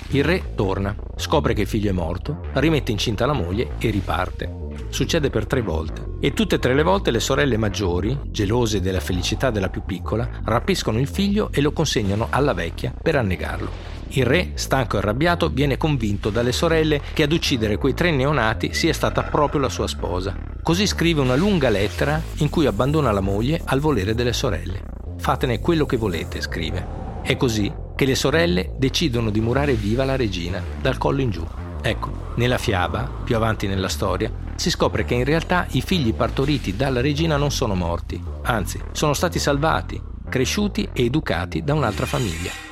Il 0.09 0.25
re 0.25 0.53
torna, 0.53 0.93
scopre 1.15 1.53
che 1.53 1.61
il 1.61 1.67
figlio 1.67 1.91
è 1.91 1.93
morto, 1.93 2.41
rimette 2.55 2.91
incinta 2.91 3.25
la 3.25 3.31
moglie 3.31 3.75
e 3.77 3.89
riparte. 3.89 4.53
Succede 4.89 5.29
per 5.29 5.47
tre 5.47 5.61
volte 5.61 6.15
e 6.19 6.33
tutte 6.33 6.55
e 6.55 6.59
tre 6.59 6.73
le 6.73 6.83
volte 6.83 7.09
le 7.09 7.21
sorelle 7.21 7.55
maggiori, 7.55 8.19
gelose 8.25 8.81
della 8.81 8.99
felicità 8.99 9.49
della 9.49 9.69
più 9.69 9.83
piccola, 9.85 10.41
rapiscono 10.43 10.99
il 10.99 11.07
figlio 11.07 11.51
e 11.53 11.61
lo 11.61 11.71
consegnano 11.71 12.27
alla 12.31 12.53
vecchia 12.53 12.93
per 13.01 13.15
annegarlo. 13.15 13.96
Il 14.09 14.25
re, 14.25 14.51
stanco 14.55 14.95
e 14.95 14.99
arrabbiato, 14.99 15.49
viene 15.49 15.77
convinto 15.77 16.29
dalle 16.29 16.51
sorelle 16.51 17.01
che 17.13 17.23
ad 17.23 17.31
uccidere 17.31 17.77
quei 17.77 17.93
tre 17.93 18.11
neonati 18.11 18.73
sia 18.73 18.93
stata 18.93 19.23
proprio 19.23 19.61
la 19.61 19.69
sua 19.69 19.87
sposa. 19.87 20.35
Così 20.63 20.87
scrive 20.87 21.21
una 21.21 21.35
lunga 21.35 21.69
lettera 21.69 22.21
in 22.37 22.49
cui 22.49 22.65
abbandona 22.65 23.11
la 23.11 23.21
moglie 23.21 23.61
al 23.65 23.79
volere 23.79 24.15
delle 24.15 24.33
sorelle. 24.33 24.83
Fatene 25.17 25.59
quello 25.59 25.85
che 25.85 25.97
volete, 25.97 26.41
scrive. 26.41 27.05
È 27.21 27.35
così 27.35 27.71
che 27.95 28.05
le 28.05 28.15
sorelle 28.15 28.73
decidono 28.77 29.29
di 29.29 29.41
murare 29.41 29.73
viva 29.73 30.05
la 30.05 30.15
regina, 30.15 30.61
dal 30.81 30.97
collo 30.97 31.21
in 31.21 31.29
giù. 31.29 31.45
Ecco, 31.81 32.33
nella 32.35 32.57
fiaba, 32.57 33.09
più 33.23 33.35
avanti 33.35 33.67
nella 33.67 33.89
storia, 33.89 34.31
si 34.55 34.69
scopre 34.69 35.05
che 35.05 35.13
in 35.13 35.23
realtà 35.23 35.67
i 35.71 35.81
figli 35.81 36.13
partoriti 36.13 36.75
dalla 36.75 37.01
regina 37.01 37.37
non 37.37 37.51
sono 37.51 37.75
morti, 37.75 38.21
anzi, 38.43 38.79
sono 38.91 39.13
stati 39.13 39.39
salvati, 39.39 40.01
cresciuti 40.29 40.89
e 40.93 41.05
educati 41.05 41.63
da 41.63 41.73
un'altra 41.73 42.05
famiglia. 42.05 42.66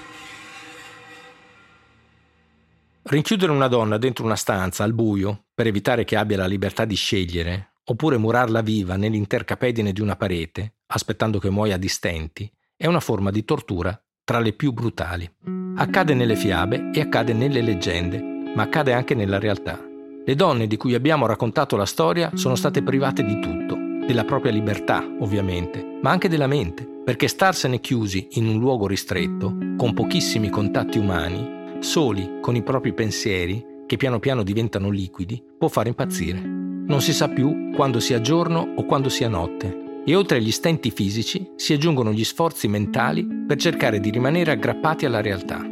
Rinchiudere 3.08 3.52
una 3.52 3.68
donna 3.68 4.00
dentro 4.00 4.26
una 4.26 4.36
stanza 4.36 4.84
al 4.84 4.94
buio 4.94 5.44
per 5.54 5.68
evitare 5.68 6.06
che 6.06 6.16
abbia 6.16 6.38
la 6.38 6.48
libertà 6.48 6.86
di 6.86 6.96
scegliere, 6.96 7.74
oppure 7.84 8.18
murarla 8.18 8.62
viva 8.62 8.96
nell'intercapedine 8.96 9.94
di 9.94 10.02
una 10.02 10.16
parete, 10.16 10.78
aspettando 10.88 11.38
che 11.38 11.52
muoia 11.52 11.78
di 11.78 11.88
stenti, 11.88 12.52
è 12.76 12.88
una 12.88 13.00
forma 13.00 13.30
di 13.30 13.46
tortura 13.46 13.96
tra 14.24 14.40
le 14.40 14.54
più 14.54 14.72
brutali. 14.74 15.32
Accade 15.76 16.16
nelle 16.16 16.36
fiabe 16.36 16.90
e 16.92 17.02
accade 17.02 17.34
nelle 17.34 17.62
leggende, 17.62 18.20
ma 18.56 18.64
accade 18.64 18.92
anche 18.92 19.14
nella 19.14 19.38
realtà. 19.38 19.80
Le 20.26 20.36
donne 20.36 20.66
di 20.66 20.76
cui 20.76 20.96
abbiamo 20.96 21.28
raccontato 21.28 21.78
la 21.78 21.86
storia 21.86 22.32
sono 22.34 22.56
state 22.56 22.82
private 22.82 23.24
di 23.24 23.40
tutto, 23.40 23.78
della 24.08 24.26
propria 24.26 24.52
libertà, 24.52 25.06
ovviamente, 25.20 26.00
ma 26.02 26.10
anche 26.10 26.28
della 26.28 26.48
mente, 26.48 26.88
perché 27.06 27.28
starsene 27.28 27.80
chiusi 27.80 28.30
in 28.32 28.48
un 28.48 28.58
luogo 28.58 28.88
ristretto, 28.88 29.56
con 29.78 29.94
pochissimi 29.94 30.50
contatti 30.50 30.98
umani, 30.98 31.55
soli 31.80 32.40
con 32.42 32.56
i 32.56 32.64
propri 32.64 32.94
pensieri, 32.94 33.74
che 33.86 33.98
piano 33.98 34.20
piano 34.20 34.44
diventano 34.44 34.90
liquidi, 34.90 35.42
può 35.58 35.68
fare 35.68 35.90
impazzire. 35.90 36.40
Non 36.40 37.02
si 37.02 37.14
sa 37.14 37.30
più 37.30 37.72
quando 37.76 38.00
sia 38.00 38.22
giorno 38.22 38.74
o 38.76 38.86
quando 38.86 39.10
sia 39.10 39.28
notte. 39.28 40.04
E 40.06 40.16
oltre 40.16 40.38
agli 40.38 40.52
stenti 40.52 40.92
fisici 40.92 41.52
si 41.56 41.74
aggiungono 41.74 42.12
gli 42.12 42.24
sforzi 42.24 42.68
mentali 42.68 43.26
per 43.48 43.58
cercare 43.58 44.00
di 44.00 44.12
rimanere 44.12 44.52
aggrappati 44.52 45.06
alla 45.06 45.22
realtà. 45.22 45.66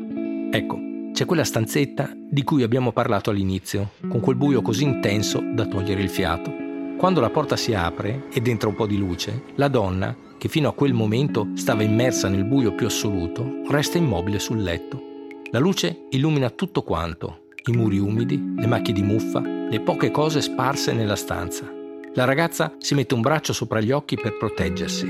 Ecco, 0.52 0.80
c'è 1.14 1.26
quella 1.26 1.44
stanzetta 1.44 2.12
di 2.16 2.44
cui 2.44 2.64
abbiamo 2.64 2.92
parlato 2.92 3.30
all'inizio, 3.30 3.92
con 4.08 4.20
quel 4.20 4.36
buio 4.36 4.64
così 4.64 4.84
intenso 4.84 5.40
da 5.54 5.68
togliere 5.68 6.02
il 6.02 6.10
fiato. 6.10 6.52
Quando 6.98 7.20
la 7.20 7.30
porta 7.30 7.56
si 7.56 7.76
apre 7.76 8.28
ed 8.34 8.48
entra 8.48 8.70
un 8.70 8.76
po' 8.76 8.88
di 8.88 8.98
luce, 8.98 9.44
la 9.56 9.68
donna, 9.68 10.16
che 10.40 10.48
fino 10.48 10.70
a 10.70 10.74
quel 10.74 10.94
momento 10.94 11.50
stava 11.54 11.84
immersa 11.84 12.28
nel 12.28 12.46
buio 12.46 12.74
più 12.74 12.88
assoluto, 12.88 13.62
resta 13.68 14.00
immobile 14.00 14.40
sul 14.40 14.64
letto 14.64 15.12
la 15.54 15.60
luce 15.60 16.08
illumina 16.10 16.50
tutto 16.50 16.82
quanto, 16.82 17.44
i 17.68 17.74
muri 17.74 18.00
umidi, 18.00 18.54
le 18.58 18.66
macchie 18.66 18.92
di 18.92 19.04
muffa, 19.04 19.40
le 19.40 19.82
poche 19.82 20.10
cose 20.10 20.42
sparse 20.42 20.94
nella 20.94 21.16
stanza. 21.16 21.72
La 22.16 22.26
ragazza 22.26 22.74
si 22.80 22.96
mette 22.96 23.14
un 23.14 23.22
braccio 23.22 23.54
sopra 23.54 23.80
gli 23.80 23.92
occhi 23.92 24.16
per 24.16 24.36
proteggersi. 24.36 25.06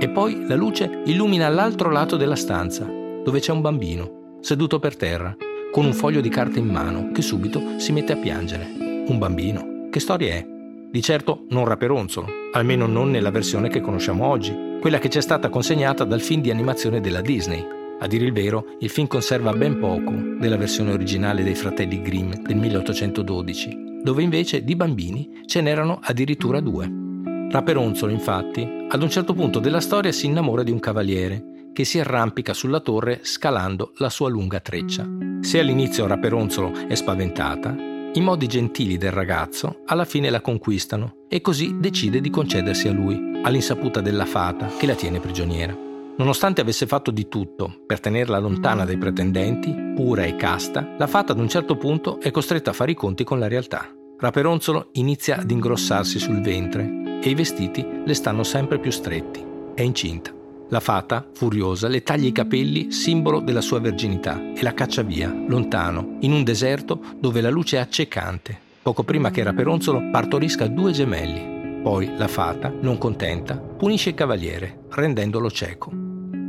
E 0.00 0.08
poi 0.08 0.46
la 0.46 0.54
luce 0.54 1.02
illumina 1.04 1.46
l'altro 1.50 1.90
lato 1.90 2.16
della 2.16 2.36
stanza, 2.36 2.86
dove 2.86 3.38
c'è 3.38 3.52
un 3.52 3.60
bambino, 3.60 4.38
seduto 4.40 4.78
per 4.78 4.96
terra, 4.96 5.36
con 5.70 5.84
un 5.84 5.92
foglio 5.92 6.22
di 6.22 6.30
carta 6.30 6.58
in 6.58 6.68
mano, 6.68 7.10
che 7.12 7.20
subito 7.20 7.78
si 7.78 7.92
mette 7.92 8.14
a 8.14 8.16
piangere. 8.16 9.04
Un 9.06 9.18
bambino. 9.18 9.88
Che 9.90 10.00
storia 10.00 10.36
è? 10.36 10.46
Di 10.90 11.02
certo 11.02 11.44
non 11.50 11.66
Raperonzolo, 11.66 12.28
almeno 12.54 12.86
non 12.86 13.10
nella 13.10 13.30
versione 13.30 13.68
che 13.68 13.82
conosciamo 13.82 14.26
oggi, 14.26 14.78
quella 14.80 14.98
che 14.98 15.10
ci 15.10 15.18
è 15.18 15.20
stata 15.22 15.50
consegnata 15.50 16.04
dal 16.04 16.22
film 16.22 16.40
di 16.40 16.50
animazione 16.50 17.02
della 17.02 17.20
Disney, 17.20 17.80
a 18.02 18.06
dire 18.08 18.24
il 18.24 18.32
vero, 18.32 18.66
il 18.80 18.90
film 18.90 19.06
conserva 19.06 19.52
ben 19.52 19.78
poco 19.78 20.10
della 20.10 20.56
versione 20.56 20.92
originale 20.92 21.44
dei 21.44 21.54
fratelli 21.54 22.02
Grimm 22.02 22.32
del 22.32 22.56
1812, 22.56 24.00
dove 24.02 24.24
invece 24.24 24.64
di 24.64 24.74
bambini 24.74 25.42
ce 25.46 25.60
n'erano 25.60 26.00
addirittura 26.02 26.58
due. 26.58 26.90
Raperonzolo, 27.48 28.10
infatti, 28.10 28.86
ad 28.88 29.02
un 29.02 29.08
certo 29.08 29.34
punto 29.34 29.60
della 29.60 29.80
storia 29.80 30.10
si 30.10 30.26
innamora 30.26 30.64
di 30.64 30.72
un 30.72 30.80
cavaliere 30.80 31.70
che 31.72 31.84
si 31.84 32.00
arrampica 32.00 32.52
sulla 32.52 32.80
torre 32.80 33.20
scalando 33.22 33.92
la 33.98 34.10
sua 34.10 34.28
lunga 34.28 34.58
treccia. 34.58 35.08
Se 35.40 35.60
all'inizio 35.60 36.08
Raperonzolo 36.08 36.88
è 36.88 36.96
spaventata, 36.96 37.74
i 38.14 38.20
modi 38.20 38.48
gentili 38.48 38.98
del 38.98 39.12
ragazzo 39.12 39.82
alla 39.86 40.04
fine 40.04 40.28
la 40.28 40.40
conquistano 40.40 41.18
e 41.28 41.40
così 41.40 41.76
decide 41.78 42.20
di 42.20 42.30
concedersi 42.30 42.88
a 42.88 42.92
lui, 42.92 43.40
all'insaputa 43.44 44.00
della 44.00 44.26
fata 44.26 44.66
che 44.76 44.86
la 44.86 44.94
tiene 44.94 45.20
prigioniera. 45.20 45.90
Nonostante 46.14 46.60
avesse 46.60 46.86
fatto 46.86 47.10
di 47.10 47.26
tutto 47.26 47.74
per 47.86 47.98
tenerla 47.98 48.38
lontana 48.38 48.84
dai 48.84 48.98
pretendenti, 48.98 49.74
pura 49.94 50.24
e 50.24 50.36
casta, 50.36 50.94
la 50.98 51.06
fata 51.06 51.32
ad 51.32 51.38
un 51.38 51.48
certo 51.48 51.76
punto 51.76 52.20
è 52.20 52.30
costretta 52.30 52.70
a 52.70 52.74
fare 52.74 52.90
i 52.90 52.94
conti 52.94 53.24
con 53.24 53.38
la 53.38 53.48
realtà. 53.48 53.90
Raperonzolo 54.18 54.90
inizia 54.92 55.38
ad 55.38 55.50
ingrossarsi 55.50 56.18
sul 56.18 56.42
ventre 56.42 57.18
e 57.22 57.30
i 57.30 57.34
vestiti 57.34 57.84
le 58.04 58.14
stanno 58.14 58.42
sempre 58.42 58.78
più 58.78 58.90
stretti. 58.90 59.44
È 59.74 59.82
incinta. 59.82 60.32
La 60.68 60.80
fata, 60.80 61.26
furiosa, 61.32 61.88
le 61.88 62.02
taglia 62.02 62.28
i 62.28 62.32
capelli, 62.32 62.92
simbolo 62.92 63.40
della 63.40 63.60
sua 63.60 63.80
verginità, 63.80 64.52
e 64.54 64.62
la 64.62 64.74
caccia 64.74 65.02
via, 65.02 65.30
lontano, 65.46 66.16
in 66.20 66.32
un 66.32 66.44
deserto 66.44 67.00
dove 67.18 67.40
la 67.40 67.50
luce 67.50 67.76
è 67.76 67.80
accecante, 67.80 68.58
poco 68.80 69.02
prima 69.02 69.30
che 69.30 69.42
Raperonzolo 69.42 70.10
partorisca 70.10 70.66
due 70.68 70.92
gemelli. 70.92 71.51
Poi 71.82 72.12
la 72.16 72.28
fata, 72.28 72.72
non 72.80 72.96
contenta, 72.96 73.56
punisce 73.56 74.10
il 74.10 74.14
cavaliere, 74.14 74.84
rendendolo 74.90 75.50
cieco. 75.50 75.90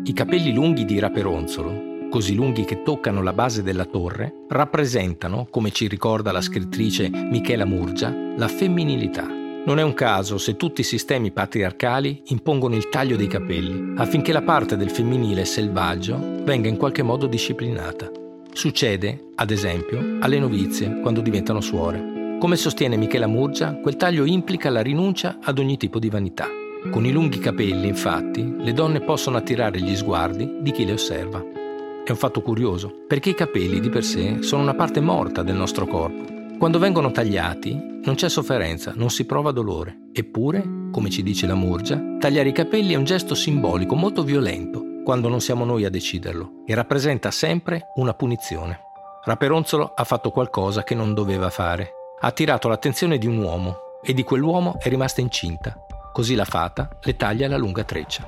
I 0.03 0.13
capelli 0.13 0.53
lunghi 0.53 0.85
di 0.85 0.99
Raperonzolo, 0.99 2.07
così 2.11 2.35
lunghi 2.35 2.65
che 2.65 2.83
toccano 2.83 3.23
la 3.23 3.33
base 3.33 3.63
della 3.63 3.85
torre, 3.85 4.45
rappresentano, 4.47 5.47
come 5.49 5.71
ci 5.71 5.87
ricorda 5.87 6.31
la 6.31 6.39
scrittrice 6.39 7.09
Michela 7.09 7.65
Murgia, 7.65 8.15
la 8.37 8.47
femminilità. 8.47 9.25
Non 9.65 9.79
è 9.79 9.81
un 9.81 9.95
caso 9.95 10.37
se 10.37 10.55
tutti 10.55 10.81
i 10.81 10.83
sistemi 10.83 11.31
patriarcali 11.31 12.21
impongono 12.27 12.75
il 12.75 12.89
taglio 12.89 13.15
dei 13.15 13.27
capelli, 13.27 13.95
affinché 13.97 14.33
la 14.33 14.43
parte 14.43 14.77
del 14.77 14.91
femminile 14.91 15.45
selvaggio 15.45 16.43
venga 16.43 16.69
in 16.69 16.77
qualche 16.77 17.01
modo 17.01 17.25
disciplinata. 17.25 18.07
Succede, 18.51 19.31
ad 19.33 19.49
esempio, 19.49 20.17
alle 20.19 20.37
novizie 20.37 20.99
quando 20.99 21.21
diventano 21.21 21.59
suore. 21.59 22.12
Come 22.43 22.57
sostiene 22.57 22.97
Michela 22.97 23.25
Murgia, 23.25 23.73
quel 23.77 23.95
taglio 23.95 24.25
implica 24.25 24.69
la 24.69 24.81
rinuncia 24.81 25.37
ad 25.41 25.59
ogni 25.59 25.77
tipo 25.77 25.97
di 25.97 26.09
vanità. 26.09 26.45
Con 26.91 27.05
i 27.05 27.11
lunghi 27.13 27.39
capelli, 27.39 27.87
infatti, 27.87 28.55
le 28.57 28.73
donne 28.73 28.99
possono 28.99 29.37
attirare 29.37 29.79
gli 29.79 29.95
sguardi 29.95 30.57
di 30.59 30.71
chi 30.71 30.83
le 30.83 30.91
osserva. 30.91 31.39
È 31.39 32.11
un 32.11 32.17
fatto 32.17 32.41
curioso, 32.41 33.05
perché 33.07 33.29
i 33.29 33.33
capelli 33.33 33.79
di 33.79 33.87
per 33.87 34.03
sé 34.03 34.41
sono 34.41 34.61
una 34.61 34.73
parte 34.73 34.99
morta 34.99 35.41
del 35.41 35.55
nostro 35.55 35.87
corpo. 35.87 36.57
Quando 36.57 36.79
vengono 36.79 37.11
tagliati 37.11 38.01
non 38.03 38.15
c'è 38.15 38.27
sofferenza, 38.27 38.91
non 38.93 39.09
si 39.09 39.23
prova 39.23 39.51
dolore. 39.51 40.09
Eppure, 40.11 40.89
come 40.91 41.09
ci 41.09 41.23
dice 41.23 41.47
la 41.47 41.55
Murgia, 41.55 42.17
tagliare 42.19 42.49
i 42.49 42.53
capelli 42.53 42.91
è 42.91 42.97
un 42.97 43.05
gesto 43.05 43.35
simbolico 43.35 43.95
molto 43.95 44.21
violento 44.21 44.83
quando 45.05 45.29
non 45.29 45.39
siamo 45.39 45.63
noi 45.63 45.85
a 45.85 45.89
deciderlo 45.89 46.63
e 46.65 46.75
rappresenta 46.75 47.31
sempre 47.31 47.83
una 47.95 48.13
punizione. 48.13 48.81
Raperonzolo 49.23 49.93
ha 49.95 50.03
fatto 50.03 50.29
qualcosa 50.31 50.83
che 50.83 50.93
non 50.93 51.13
doveva 51.13 51.49
fare 51.49 52.01
ha 52.23 52.27
attirato 52.27 52.69
l'attenzione 52.69 53.17
di 53.17 53.27
un 53.27 53.37
uomo 53.37 53.99
e 54.01 54.13
di 54.13 54.23
quell'uomo 54.23 54.79
è 54.79 54.87
rimasta 54.87 55.19
incinta. 55.19 55.77
Così 56.13 56.35
la 56.35 56.45
fata 56.45 56.97
le 57.01 57.17
taglia 57.17 57.49
la 57.49 57.57
lunga 57.57 57.83
treccia. 57.83 58.25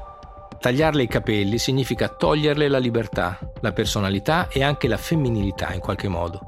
Tagliarle 0.59 1.03
i 1.03 1.07
capelli 1.07 1.57
significa 1.57 2.09
toglierle 2.09 2.67
la 2.67 2.77
libertà, 2.77 3.39
la 3.61 3.71
personalità 3.71 4.49
e 4.49 4.63
anche 4.63 4.89
la 4.89 4.97
femminilità 4.97 5.71
in 5.73 5.79
qualche 5.79 6.09
modo. 6.09 6.41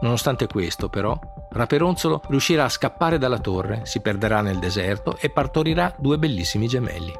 Nonostante 0.00 0.46
questo, 0.46 0.88
però, 0.88 1.18
Raperonzolo 1.50 2.22
riuscirà 2.28 2.64
a 2.64 2.68
scappare 2.68 3.18
dalla 3.18 3.38
torre, 3.38 3.80
si 3.84 4.00
perderà 4.00 4.40
nel 4.40 4.58
deserto 4.58 5.16
e 5.20 5.28
partorirà 5.28 5.92
due 5.98 6.18
bellissimi 6.18 6.68
gemelli. 6.68 7.12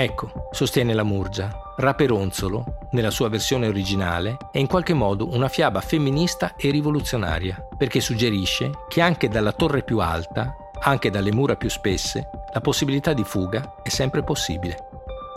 Ecco, 0.00 0.30
sostiene 0.52 0.94
la 0.94 1.02
Murgia, 1.02 1.50
Raperonzolo, 1.76 2.88
nella 2.92 3.10
sua 3.10 3.28
versione 3.28 3.66
originale, 3.66 4.36
è 4.52 4.58
in 4.58 4.68
qualche 4.68 4.94
modo 4.94 5.34
una 5.34 5.48
fiaba 5.48 5.80
femminista 5.80 6.54
e 6.54 6.70
rivoluzionaria, 6.70 7.66
perché 7.76 7.98
suggerisce 7.98 8.70
che 8.86 9.00
anche 9.00 9.26
dalla 9.26 9.50
torre 9.50 9.82
più 9.82 9.98
alta, 9.98 10.54
anche 10.82 11.10
dalle 11.10 11.32
mura 11.32 11.56
più 11.56 11.68
spesse, 11.68 12.30
la 12.52 12.60
possibilità 12.60 13.12
di 13.12 13.24
fuga 13.24 13.74
è 13.82 13.88
sempre 13.88 14.22
possibile. 14.22 14.86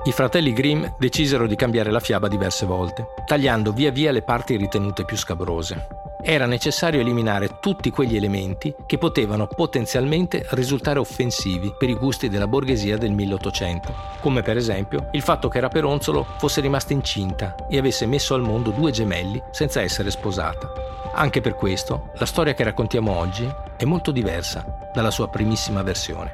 I 0.04 0.12
fratelli 0.12 0.54
Grimm 0.54 0.86
decisero 1.00 1.48
di 1.48 1.56
cambiare 1.56 1.90
la 1.90 2.00
fiaba 2.00 2.28
diverse 2.28 2.68
volte, 2.68 3.08
tagliando 3.26 3.72
via 3.72 3.90
via 3.90 4.12
le 4.12 4.22
parti 4.22 4.58
ritenute 4.58 5.06
più 5.06 5.18
scabrose 5.18 6.01
era 6.24 6.46
necessario 6.46 7.00
eliminare 7.00 7.58
tutti 7.60 7.90
quegli 7.90 8.16
elementi 8.16 8.74
che 8.86 8.98
potevano 8.98 9.48
potenzialmente 9.48 10.46
risultare 10.52 11.00
offensivi 11.00 11.74
per 11.78 11.90
i 11.90 11.96
gusti 11.96 12.30
della 12.30 12.48
borghesia 12.48 12.98
del 12.98 13.12
1800, 13.12 13.94
come 14.20 14.42
per 14.42 14.58
esempio 14.58 15.10
il 15.12 15.22
fatto 15.22 15.48
che 15.48 15.60
Raperonzolo 15.60 16.26
fosse 16.38 16.62
rimasta 16.62 16.94
incinta 16.94 17.56
e 17.68 17.78
avesse 17.78 18.06
messo 18.06 18.34
al 18.34 18.42
mondo 18.42 18.70
due 18.72 18.92
gemelli 18.92 19.42
senza 19.52 19.82
essere 19.82 20.12
sposata. 20.12 20.72
Anche 21.14 21.42
per 21.42 21.56
questo, 21.56 22.12
la 22.16 22.26
storia 22.26 22.54
che 22.54 22.64
raccontiamo 22.64 23.18
oggi 23.18 23.50
è 23.76 23.84
molto 23.84 24.12
diversa 24.12 24.92
dalla 24.94 25.12
sua 25.12 25.28
primissima 25.28 25.82
versione. 25.82 26.34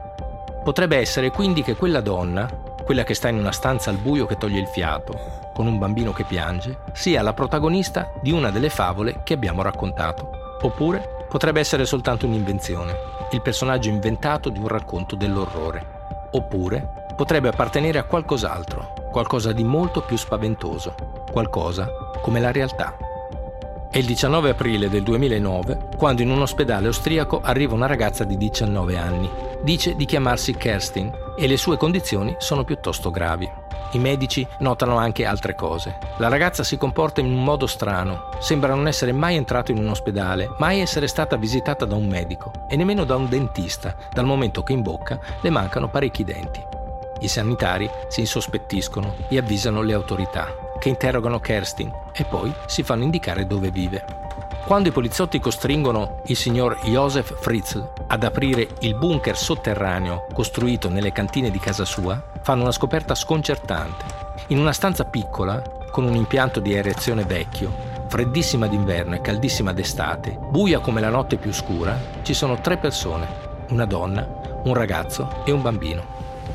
Potrebbe 0.64 0.98
essere 0.98 1.32
quindi 1.32 1.64
che 1.64 1.76
quella 1.76 2.02
donna, 2.02 2.46
quella 2.84 3.04
che 3.04 3.14
sta 3.14 3.30
in 3.30 3.38
una 3.38 3.52
stanza 3.52 3.90
al 3.90 3.98
buio 3.98 4.26
che 4.26 4.38
toglie 4.38 4.60
il 4.60 4.68
fiato, 4.68 5.46
con 5.58 5.66
un 5.66 5.80
bambino 5.80 6.14
che 6.14 6.24
piange, 6.24 6.82
sia 6.94 7.24
la 7.24 7.34
protagonista 7.34 8.12
di 8.22 8.32
una 8.32 8.52
delle 8.52 8.70
favole 8.70 9.22
che 9.24 9.34
abbiamo 9.34 9.64
raccontato. 9.64 10.30
Oppure 10.62 11.26
potrebbe 11.28 11.60
essere 11.60 11.84
soltanto 11.84 12.28
un'invenzione, 12.28 12.96
il 13.32 13.42
personaggio 13.42 13.90
inventato 13.90 14.50
di 14.50 14.60
un 14.60 14.68
racconto 14.68 15.16
dell'orrore. 15.16 16.28
Oppure 16.30 17.08
potrebbe 17.16 17.48
appartenere 17.48 17.98
a 17.98 18.04
qualcos'altro, 18.04 19.10
qualcosa 19.10 19.52
di 19.52 19.64
molto 19.64 20.02
più 20.02 20.16
spaventoso, 20.16 20.94
qualcosa 21.32 21.90
come 22.22 22.40
la 22.40 22.52
realtà. 22.52 22.96
È 23.90 23.98
il 23.98 24.06
19 24.06 24.52
aprile 24.52 24.90
del 24.90 25.02
2009 25.02 25.90
quando 25.98 26.22
in 26.22 26.30
un 26.30 26.42
ospedale 26.42 26.86
austriaco 26.86 27.42
arriva 27.42 27.74
una 27.74 27.88
ragazza 27.88 28.24
di 28.26 28.38
19 28.38 28.96
anni. 28.96 29.28
Dice 29.64 29.96
di 29.96 30.06
chiamarsi 30.06 30.54
Kerstin 30.54 31.12
e 31.36 31.48
le 31.48 31.58
sue 31.58 31.78
condizioni 31.78 32.36
sono 32.38 32.64
piuttosto 32.64 33.10
gravi. 33.10 33.66
I 33.98 34.00
medici 34.00 34.48
notano 34.60 34.98
anche 34.98 35.26
altre 35.26 35.56
cose. 35.56 35.98
La 36.18 36.28
ragazza 36.28 36.64
si 36.64 36.78
comporta 36.78 37.20
in 37.20 37.34
un 37.34 37.44
modo 37.44 37.66
strano, 37.66 38.30
sembra 38.38 38.76
non 38.76 38.88
essere 38.88 39.12
mai 39.12 39.36
entrata 39.36 39.72
in 39.72 39.80
un 39.80 39.88
ospedale, 39.88 40.54
mai 40.60 40.82
essere 40.82 41.08
stata 41.08 41.36
visitata 41.36 41.84
da 41.84 41.96
un 41.96 42.06
medico 42.06 42.52
e 42.70 42.76
nemmeno 42.76 43.06
da 43.06 43.16
un 43.16 43.28
dentista, 43.28 43.96
dal 44.14 44.26
momento 44.26 44.62
che 44.62 44.74
in 44.74 44.84
bocca 44.84 45.20
le 45.42 45.50
mancano 45.50 45.90
parecchi 45.90 46.24
denti. 46.24 46.64
I 47.22 47.28
sanitari 47.28 47.90
si 48.08 48.20
insospettiscono 48.20 49.16
e 49.30 49.40
avvisano 49.40 49.82
le 49.82 49.94
autorità, 49.94 50.46
che 50.78 50.90
interrogano 50.90 51.40
Kerstin 51.40 51.92
e 52.14 52.24
poi 52.24 52.54
si 52.68 52.84
fanno 52.84 53.02
indicare 53.02 53.48
dove 53.48 53.72
vive. 53.72 54.27
Quando 54.68 54.90
i 54.90 54.92
poliziotti 54.92 55.40
costringono 55.40 56.24
il 56.26 56.36
signor 56.36 56.80
Josef 56.84 57.40
Fritzl 57.40 57.90
ad 58.08 58.26
aprire 58.26 58.68
il 58.80 58.96
bunker 58.96 59.38
sotterraneo 59.38 60.28
costruito 60.34 60.90
nelle 60.90 61.14
cantine 61.14 61.50
di 61.50 61.58
casa 61.58 61.86
sua, 61.86 62.22
fanno 62.42 62.64
una 62.64 62.74
scoperta 62.74 63.16
sconcertante. 63.16 64.04
In 64.48 64.60
una 64.60 64.74
stanza 64.74 65.06
piccola, 65.06 65.62
con 65.90 66.04
un 66.04 66.16
impianto 66.16 66.60
di 66.60 66.74
aerazione 66.74 67.24
vecchio, 67.24 67.74
freddissima 68.10 68.68
d'inverno 68.68 69.16
e 69.16 69.22
caldissima 69.22 69.72
d'estate, 69.72 70.38
buia 70.38 70.80
come 70.80 71.00
la 71.00 71.10
notte 71.10 71.38
più 71.38 71.54
scura, 71.54 71.98
ci 72.24 72.34
sono 72.34 72.60
tre 72.60 72.76
persone, 72.76 73.26
una 73.70 73.86
donna, 73.86 74.28
un 74.66 74.74
ragazzo 74.74 75.46
e 75.46 75.52
un 75.52 75.62
bambino. 75.62 76.04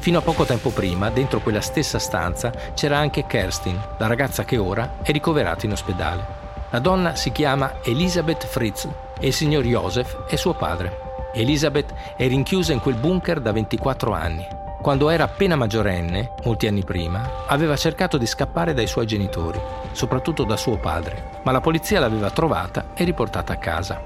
Fino 0.00 0.18
a 0.18 0.22
poco 0.22 0.44
tempo 0.44 0.68
prima, 0.68 1.08
dentro 1.08 1.40
quella 1.40 1.62
stessa 1.62 1.98
stanza, 1.98 2.52
c'era 2.74 2.98
anche 2.98 3.24
Kerstin, 3.24 3.80
la 3.96 4.06
ragazza 4.06 4.44
che 4.44 4.58
ora 4.58 4.96
è 5.00 5.12
ricoverata 5.12 5.64
in 5.64 5.72
ospedale. 5.72 6.41
La 6.72 6.78
donna 6.78 7.16
si 7.16 7.32
chiama 7.32 7.80
Elisabeth 7.82 8.46
Fritz 8.46 8.88
e 9.20 9.26
il 9.26 9.34
signor 9.34 9.62
Joseph 9.62 10.24
è 10.24 10.36
suo 10.36 10.54
padre. 10.54 11.00
Elisabeth 11.34 11.92
è 12.16 12.26
rinchiusa 12.26 12.72
in 12.72 12.80
quel 12.80 12.94
bunker 12.94 13.40
da 13.40 13.52
24 13.52 14.14
anni. 14.14 14.46
Quando 14.80 15.10
era 15.10 15.24
appena 15.24 15.54
maggiorenne, 15.54 16.32
molti 16.44 16.66
anni 16.66 16.82
prima, 16.82 17.44
aveva 17.46 17.76
cercato 17.76 18.16
di 18.16 18.24
scappare 18.24 18.72
dai 18.72 18.86
suoi 18.86 19.06
genitori, 19.06 19.60
soprattutto 19.92 20.44
da 20.44 20.56
suo 20.56 20.78
padre, 20.78 21.40
ma 21.42 21.52
la 21.52 21.60
polizia 21.60 22.00
l'aveva 22.00 22.30
trovata 22.30 22.86
e 22.94 23.04
riportata 23.04 23.52
a 23.52 23.58
casa. 23.58 24.00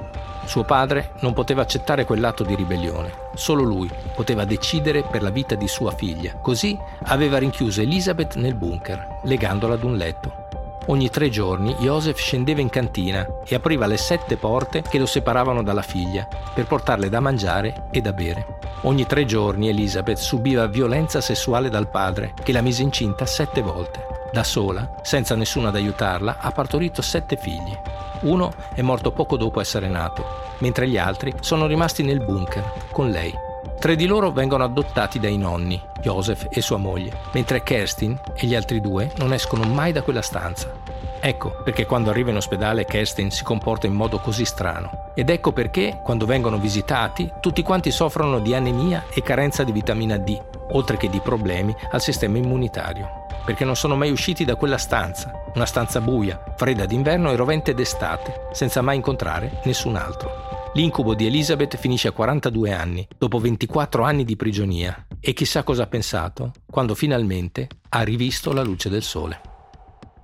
Suo 0.44 0.64
padre 0.64 1.12
non 1.20 1.34
poteva 1.34 1.62
accettare 1.62 2.04
quell'atto 2.04 2.42
di 2.42 2.56
ribellione, 2.56 3.12
solo 3.34 3.62
lui 3.62 3.88
poteva 4.12 4.44
decidere 4.44 5.04
per 5.04 5.22
la 5.22 5.30
vita 5.30 5.54
di 5.54 5.68
sua 5.68 5.92
figlia, 5.92 6.34
così 6.40 6.76
aveva 7.04 7.38
rinchiuso 7.38 7.80
Elisabeth 7.80 8.34
nel 8.34 8.56
bunker, 8.56 9.20
legandola 9.22 9.74
ad 9.74 9.84
un 9.84 9.94
letto. 9.94 10.45
Ogni 10.88 11.10
tre 11.10 11.30
giorni 11.30 11.74
Joseph 11.80 12.18
scendeva 12.18 12.60
in 12.60 12.68
cantina 12.68 13.26
e 13.44 13.56
apriva 13.56 13.86
le 13.86 13.96
sette 13.96 14.36
porte 14.36 14.82
che 14.82 14.98
lo 14.98 15.06
separavano 15.06 15.64
dalla 15.64 15.82
figlia 15.82 16.28
per 16.54 16.66
portarle 16.66 17.08
da 17.08 17.18
mangiare 17.18 17.88
e 17.90 18.00
da 18.00 18.12
bere. 18.12 18.58
Ogni 18.82 19.04
tre 19.04 19.24
giorni 19.24 19.68
Elizabeth 19.68 20.18
subiva 20.18 20.68
violenza 20.68 21.20
sessuale 21.20 21.70
dal 21.70 21.90
padre, 21.90 22.34
che 22.40 22.52
la 22.52 22.60
mise 22.60 22.82
incinta 22.82 23.26
sette 23.26 23.62
volte. 23.62 24.06
Da 24.32 24.44
sola, 24.44 24.94
senza 25.02 25.34
nessuno 25.34 25.68
ad 25.68 25.74
aiutarla, 25.74 26.36
ha 26.38 26.52
partorito 26.52 27.02
sette 27.02 27.36
figli. 27.36 27.76
Uno 28.20 28.52
è 28.72 28.82
morto 28.82 29.10
poco 29.10 29.36
dopo 29.36 29.60
essere 29.60 29.88
nato, 29.88 30.24
mentre 30.58 30.88
gli 30.88 30.98
altri 30.98 31.34
sono 31.40 31.66
rimasti 31.66 32.04
nel 32.04 32.22
bunker 32.22 32.62
con 32.92 33.10
lei. 33.10 33.34
Tre 33.78 33.96
di 33.96 34.06
loro 34.06 34.30
vengono 34.30 34.64
adottati 34.64 35.18
dai 35.18 35.36
nonni, 35.36 35.80
Joseph 36.00 36.46
e 36.50 36.60
sua 36.60 36.76
moglie, 36.76 37.12
mentre 37.32 37.62
Kerstin 37.62 38.18
e 38.34 38.46
gli 38.46 38.54
altri 38.54 38.80
due 38.80 39.10
non 39.16 39.32
escono 39.32 39.64
mai 39.64 39.92
da 39.92 40.02
quella 40.02 40.22
stanza. 40.22 40.75
Ecco 41.26 41.60
perché 41.64 41.86
quando 41.86 42.10
arriva 42.10 42.30
in 42.30 42.36
ospedale 42.36 42.84
Kerstin 42.84 43.32
si 43.32 43.42
comporta 43.42 43.88
in 43.88 43.94
modo 43.94 44.20
così 44.20 44.44
strano. 44.44 45.10
Ed 45.16 45.28
ecco 45.28 45.52
perché, 45.52 45.98
quando 46.04 46.24
vengono 46.24 46.56
visitati, 46.56 47.28
tutti 47.40 47.64
quanti 47.64 47.90
soffrono 47.90 48.38
di 48.38 48.54
anemia 48.54 49.06
e 49.12 49.22
carenza 49.22 49.64
di 49.64 49.72
vitamina 49.72 50.18
D, 50.18 50.40
oltre 50.70 50.96
che 50.96 51.08
di 51.08 51.18
problemi 51.18 51.74
al 51.90 52.00
sistema 52.00 52.38
immunitario. 52.38 53.26
Perché 53.44 53.64
non 53.64 53.74
sono 53.74 53.96
mai 53.96 54.12
usciti 54.12 54.44
da 54.44 54.54
quella 54.54 54.78
stanza, 54.78 55.32
una 55.52 55.66
stanza 55.66 56.00
buia, 56.00 56.40
fredda 56.56 56.86
d'inverno 56.86 57.32
e 57.32 57.36
rovente 57.36 57.74
d'estate, 57.74 58.46
senza 58.52 58.80
mai 58.80 58.94
incontrare 58.94 59.62
nessun 59.64 59.96
altro. 59.96 60.70
L'incubo 60.74 61.16
di 61.16 61.26
Elizabeth 61.26 61.76
finisce 61.76 62.06
a 62.06 62.12
42 62.12 62.72
anni, 62.72 63.04
dopo 63.18 63.40
24 63.40 64.04
anni 64.04 64.22
di 64.22 64.36
prigionia, 64.36 65.08
e 65.18 65.32
chissà 65.32 65.64
cosa 65.64 65.82
ha 65.82 65.88
pensato 65.88 66.52
quando 66.70 66.94
finalmente 66.94 67.66
ha 67.88 68.02
rivisto 68.02 68.52
la 68.52 68.62
luce 68.62 68.88
del 68.88 69.02
sole. 69.02 69.40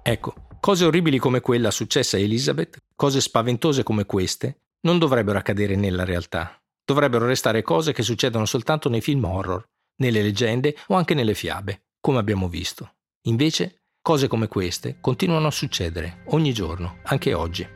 Ecco, 0.04 0.34
cose 0.62 0.84
orribili 0.84 1.18
come 1.18 1.40
quella 1.40 1.72
successa 1.72 2.16
a 2.16 2.20
Elizabeth, 2.20 2.84
cose 2.94 3.20
spaventose 3.20 3.82
come 3.82 4.06
queste, 4.06 4.60
non 4.82 4.96
dovrebbero 4.96 5.36
accadere 5.36 5.74
nella 5.74 6.04
realtà. 6.04 6.56
Dovrebbero 6.84 7.26
restare 7.26 7.62
cose 7.62 7.92
che 7.92 8.04
succedono 8.04 8.44
soltanto 8.44 8.88
nei 8.88 9.00
film 9.00 9.24
horror, 9.24 9.68
nelle 9.96 10.22
leggende 10.22 10.76
o 10.86 10.94
anche 10.94 11.14
nelle 11.14 11.34
fiabe, 11.34 11.86
come 12.00 12.18
abbiamo 12.18 12.48
visto. 12.48 12.94
Invece, 13.22 13.86
cose 14.00 14.28
come 14.28 14.46
queste 14.46 14.98
continuano 15.00 15.48
a 15.48 15.50
succedere 15.50 16.22
ogni 16.26 16.52
giorno, 16.52 16.98
anche 17.06 17.34
oggi. 17.34 17.66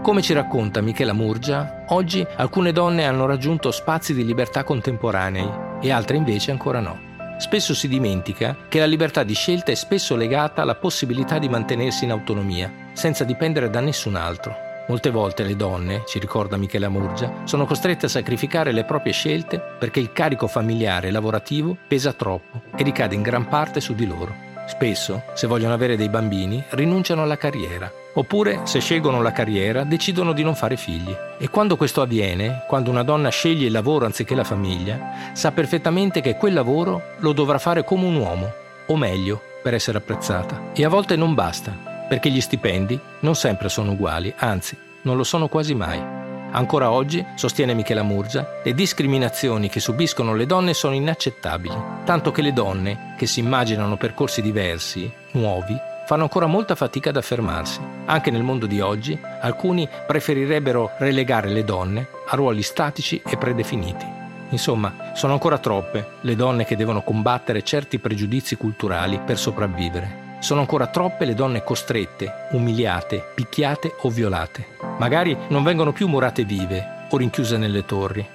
Come 0.00 0.22
ci 0.22 0.32
racconta 0.32 0.80
Michela 0.80 1.14
Murgia, 1.14 1.86
oggi 1.88 2.24
alcune 2.36 2.70
donne 2.70 3.04
hanno 3.04 3.26
raggiunto 3.26 3.72
spazi 3.72 4.14
di 4.14 4.24
libertà 4.24 4.62
contemporanei 4.62 5.80
e 5.82 5.90
altre 5.90 6.18
invece 6.18 6.52
ancora 6.52 6.78
no. 6.78 7.10
Spesso 7.42 7.74
si 7.74 7.88
dimentica 7.88 8.56
che 8.68 8.78
la 8.78 8.86
libertà 8.86 9.24
di 9.24 9.34
scelta 9.34 9.72
è 9.72 9.74
spesso 9.74 10.14
legata 10.14 10.62
alla 10.62 10.76
possibilità 10.76 11.40
di 11.40 11.48
mantenersi 11.48 12.04
in 12.04 12.12
autonomia, 12.12 12.72
senza 12.92 13.24
dipendere 13.24 13.68
da 13.68 13.80
nessun 13.80 14.14
altro. 14.14 14.54
Molte 14.86 15.10
volte 15.10 15.42
le 15.42 15.56
donne, 15.56 16.04
ci 16.06 16.20
ricorda 16.20 16.56
Michela 16.56 16.88
Murgia, 16.88 17.42
sono 17.42 17.66
costrette 17.66 18.06
a 18.06 18.08
sacrificare 18.08 18.70
le 18.70 18.84
proprie 18.84 19.12
scelte 19.12 19.58
perché 19.58 19.98
il 19.98 20.12
carico 20.12 20.46
familiare 20.46 21.08
e 21.08 21.10
lavorativo 21.10 21.76
pesa 21.88 22.12
troppo 22.12 22.62
e 22.76 22.84
ricade 22.84 23.16
in 23.16 23.22
gran 23.22 23.48
parte 23.48 23.80
su 23.80 23.96
di 23.96 24.06
loro. 24.06 24.51
Spesso, 24.72 25.24
se 25.34 25.46
vogliono 25.46 25.74
avere 25.74 25.98
dei 25.98 26.08
bambini, 26.08 26.64
rinunciano 26.70 27.22
alla 27.22 27.36
carriera. 27.36 27.92
Oppure, 28.14 28.60
se 28.64 28.80
scelgono 28.80 29.20
la 29.20 29.30
carriera, 29.30 29.84
decidono 29.84 30.32
di 30.32 30.42
non 30.42 30.54
fare 30.54 30.78
figli. 30.78 31.14
E 31.38 31.50
quando 31.50 31.76
questo 31.76 32.00
avviene, 32.00 32.64
quando 32.66 32.88
una 32.88 33.02
donna 33.02 33.28
sceglie 33.28 33.66
il 33.66 33.72
lavoro 33.72 34.06
anziché 34.06 34.34
la 34.34 34.44
famiglia, 34.44 35.32
sa 35.34 35.52
perfettamente 35.52 36.22
che 36.22 36.36
quel 36.36 36.54
lavoro 36.54 37.02
lo 37.18 37.32
dovrà 37.32 37.58
fare 37.58 37.84
come 37.84 38.06
un 38.06 38.16
uomo, 38.16 38.50
o 38.86 38.96
meglio, 38.96 39.42
per 39.62 39.74
essere 39.74 39.98
apprezzata. 39.98 40.70
E 40.72 40.86
a 40.86 40.88
volte 40.88 41.16
non 41.16 41.34
basta, 41.34 41.76
perché 42.08 42.30
gli 42.30 42.40
stipendi 42.40 42.98
non 43.20 43.34
sempre 43.34 43.68
sono 43.68 43.92
uguali, 43.92 44.32
anzi, 44.38 44.74
non 45.02 45.18
lo 45.18 45.22
sono 45.22 45.48
quasi 45.48 45.74
mai. 45.74 46.21
Ancora 46.54 46.90
oggi, 46.90 47.24
sostiene 47.34 47.72
Michela 47.72 48.02
Murgia, 48.02 48.60
le 48.62 48.74
discriminazioni 48.74 49.70
che 49.70 49.80
subiscono 49.80 50.34
le 50.34 50.44
donne 50.44 50.74
sono 50.74 50.94
inaccettabili, 50.94 51.74
tanto 52.04 52.30
che 52.30 52.42
le 52.42 52.52
donne, 52.52 53.14
che 53.16 53.26
si 53.26 53.40
immaginano 53.40 53.96
percorsi 53.96 54.42
diversi, 54.42 55.10
nuovi, 55.32 55.74
fanno 56.04 56.24
ancora 56.24 56.44
molta 56.44 56.74
fatica 56.74 57.08
ad 57.08 57.16
affermarsi. 57.16 57.80
Anche 58.04 58.30
nel 58.30 58.42
mondo 58.42 58.66
di 58.66 58.80
oggi, 58.80 59.18
alcuni 59.40 59.88
preferirebbero 60.06 60.90
relegare 60.98 61.48
le 61.48 61.64
donne 61.64 62.08
a 62.28 62.36
ruoli 62.36 62.62
statici 62.62 63.22
e 63.26 63.38
predefiniti. 63.38 64.04
Insomma, 64.50 65.12
sono 65.14 65.32
ancora 65.32 65.56
troppe 65.56 66.18
le 66.20 66.36
donne 66.36 66.66
che 66.66 66.76
devono 66.76 67.00
combattere 67.00 67.62
certi 67.62 67.98
pregiudizi 67.98 68.56
culturali 68.56 69.18
per 69.24 69.38
sopravvivere. 69.38 70.31
Sono 70.42 70.58
ancora 70.58 70.88
troppe 70.88 71.24
le 71.24 71.34
donne 71.34 71.62
costrette, 71.62 72.48
umiliate, 72.50 73.30
picchiate 73.32 73.94
o 74.00 74.10
violate. 74.10 74.66
Magari 74.98 75.38
non 75.50 75.62
vengono 75.62 75.92
più 75.92 76.08
murate 76.08 76.44
vive 76.44 77.06
o 77.10 77.16
rinchiuse 77.16 77.56
nelle 77.56 77.84
torri, 77.84 78.26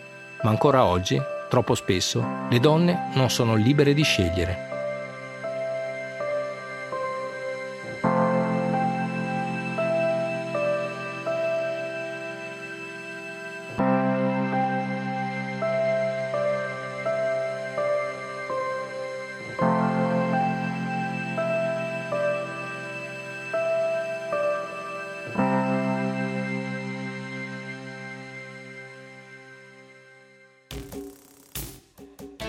ma 0.41 0.49
ancora 0.49 0.85
oggi, 0.85 1.21
troppo 1.49 1.75
spesso, 1.75 2.25
le 2.49 2.59
donne 2.61 3.09
non 3.15 3.29
sono 3.29 3.55
libere 3.55 3.93
di 3.93 4.03
scegliere. 4.03 4.66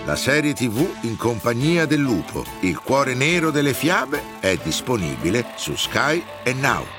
La 0.09 0.15
serie 0.15 0.53
TV 0.53 0.87
in 1.01 1.17
compagnia 1.17 1.85
del 1.85 1.99
lupo, 1.99 2.43
il 2.61 2.79
cuore 2.79 3.13
nero 3.13 3.51
delle 3.51 3.75
fiabe, 3.75 4.39
è 4.39 4.57
disponibile 4.57 5.53
su 5.55 5.75
Sky 5.75 6.23
e 6.41 6.51
Now. 6.51 6.98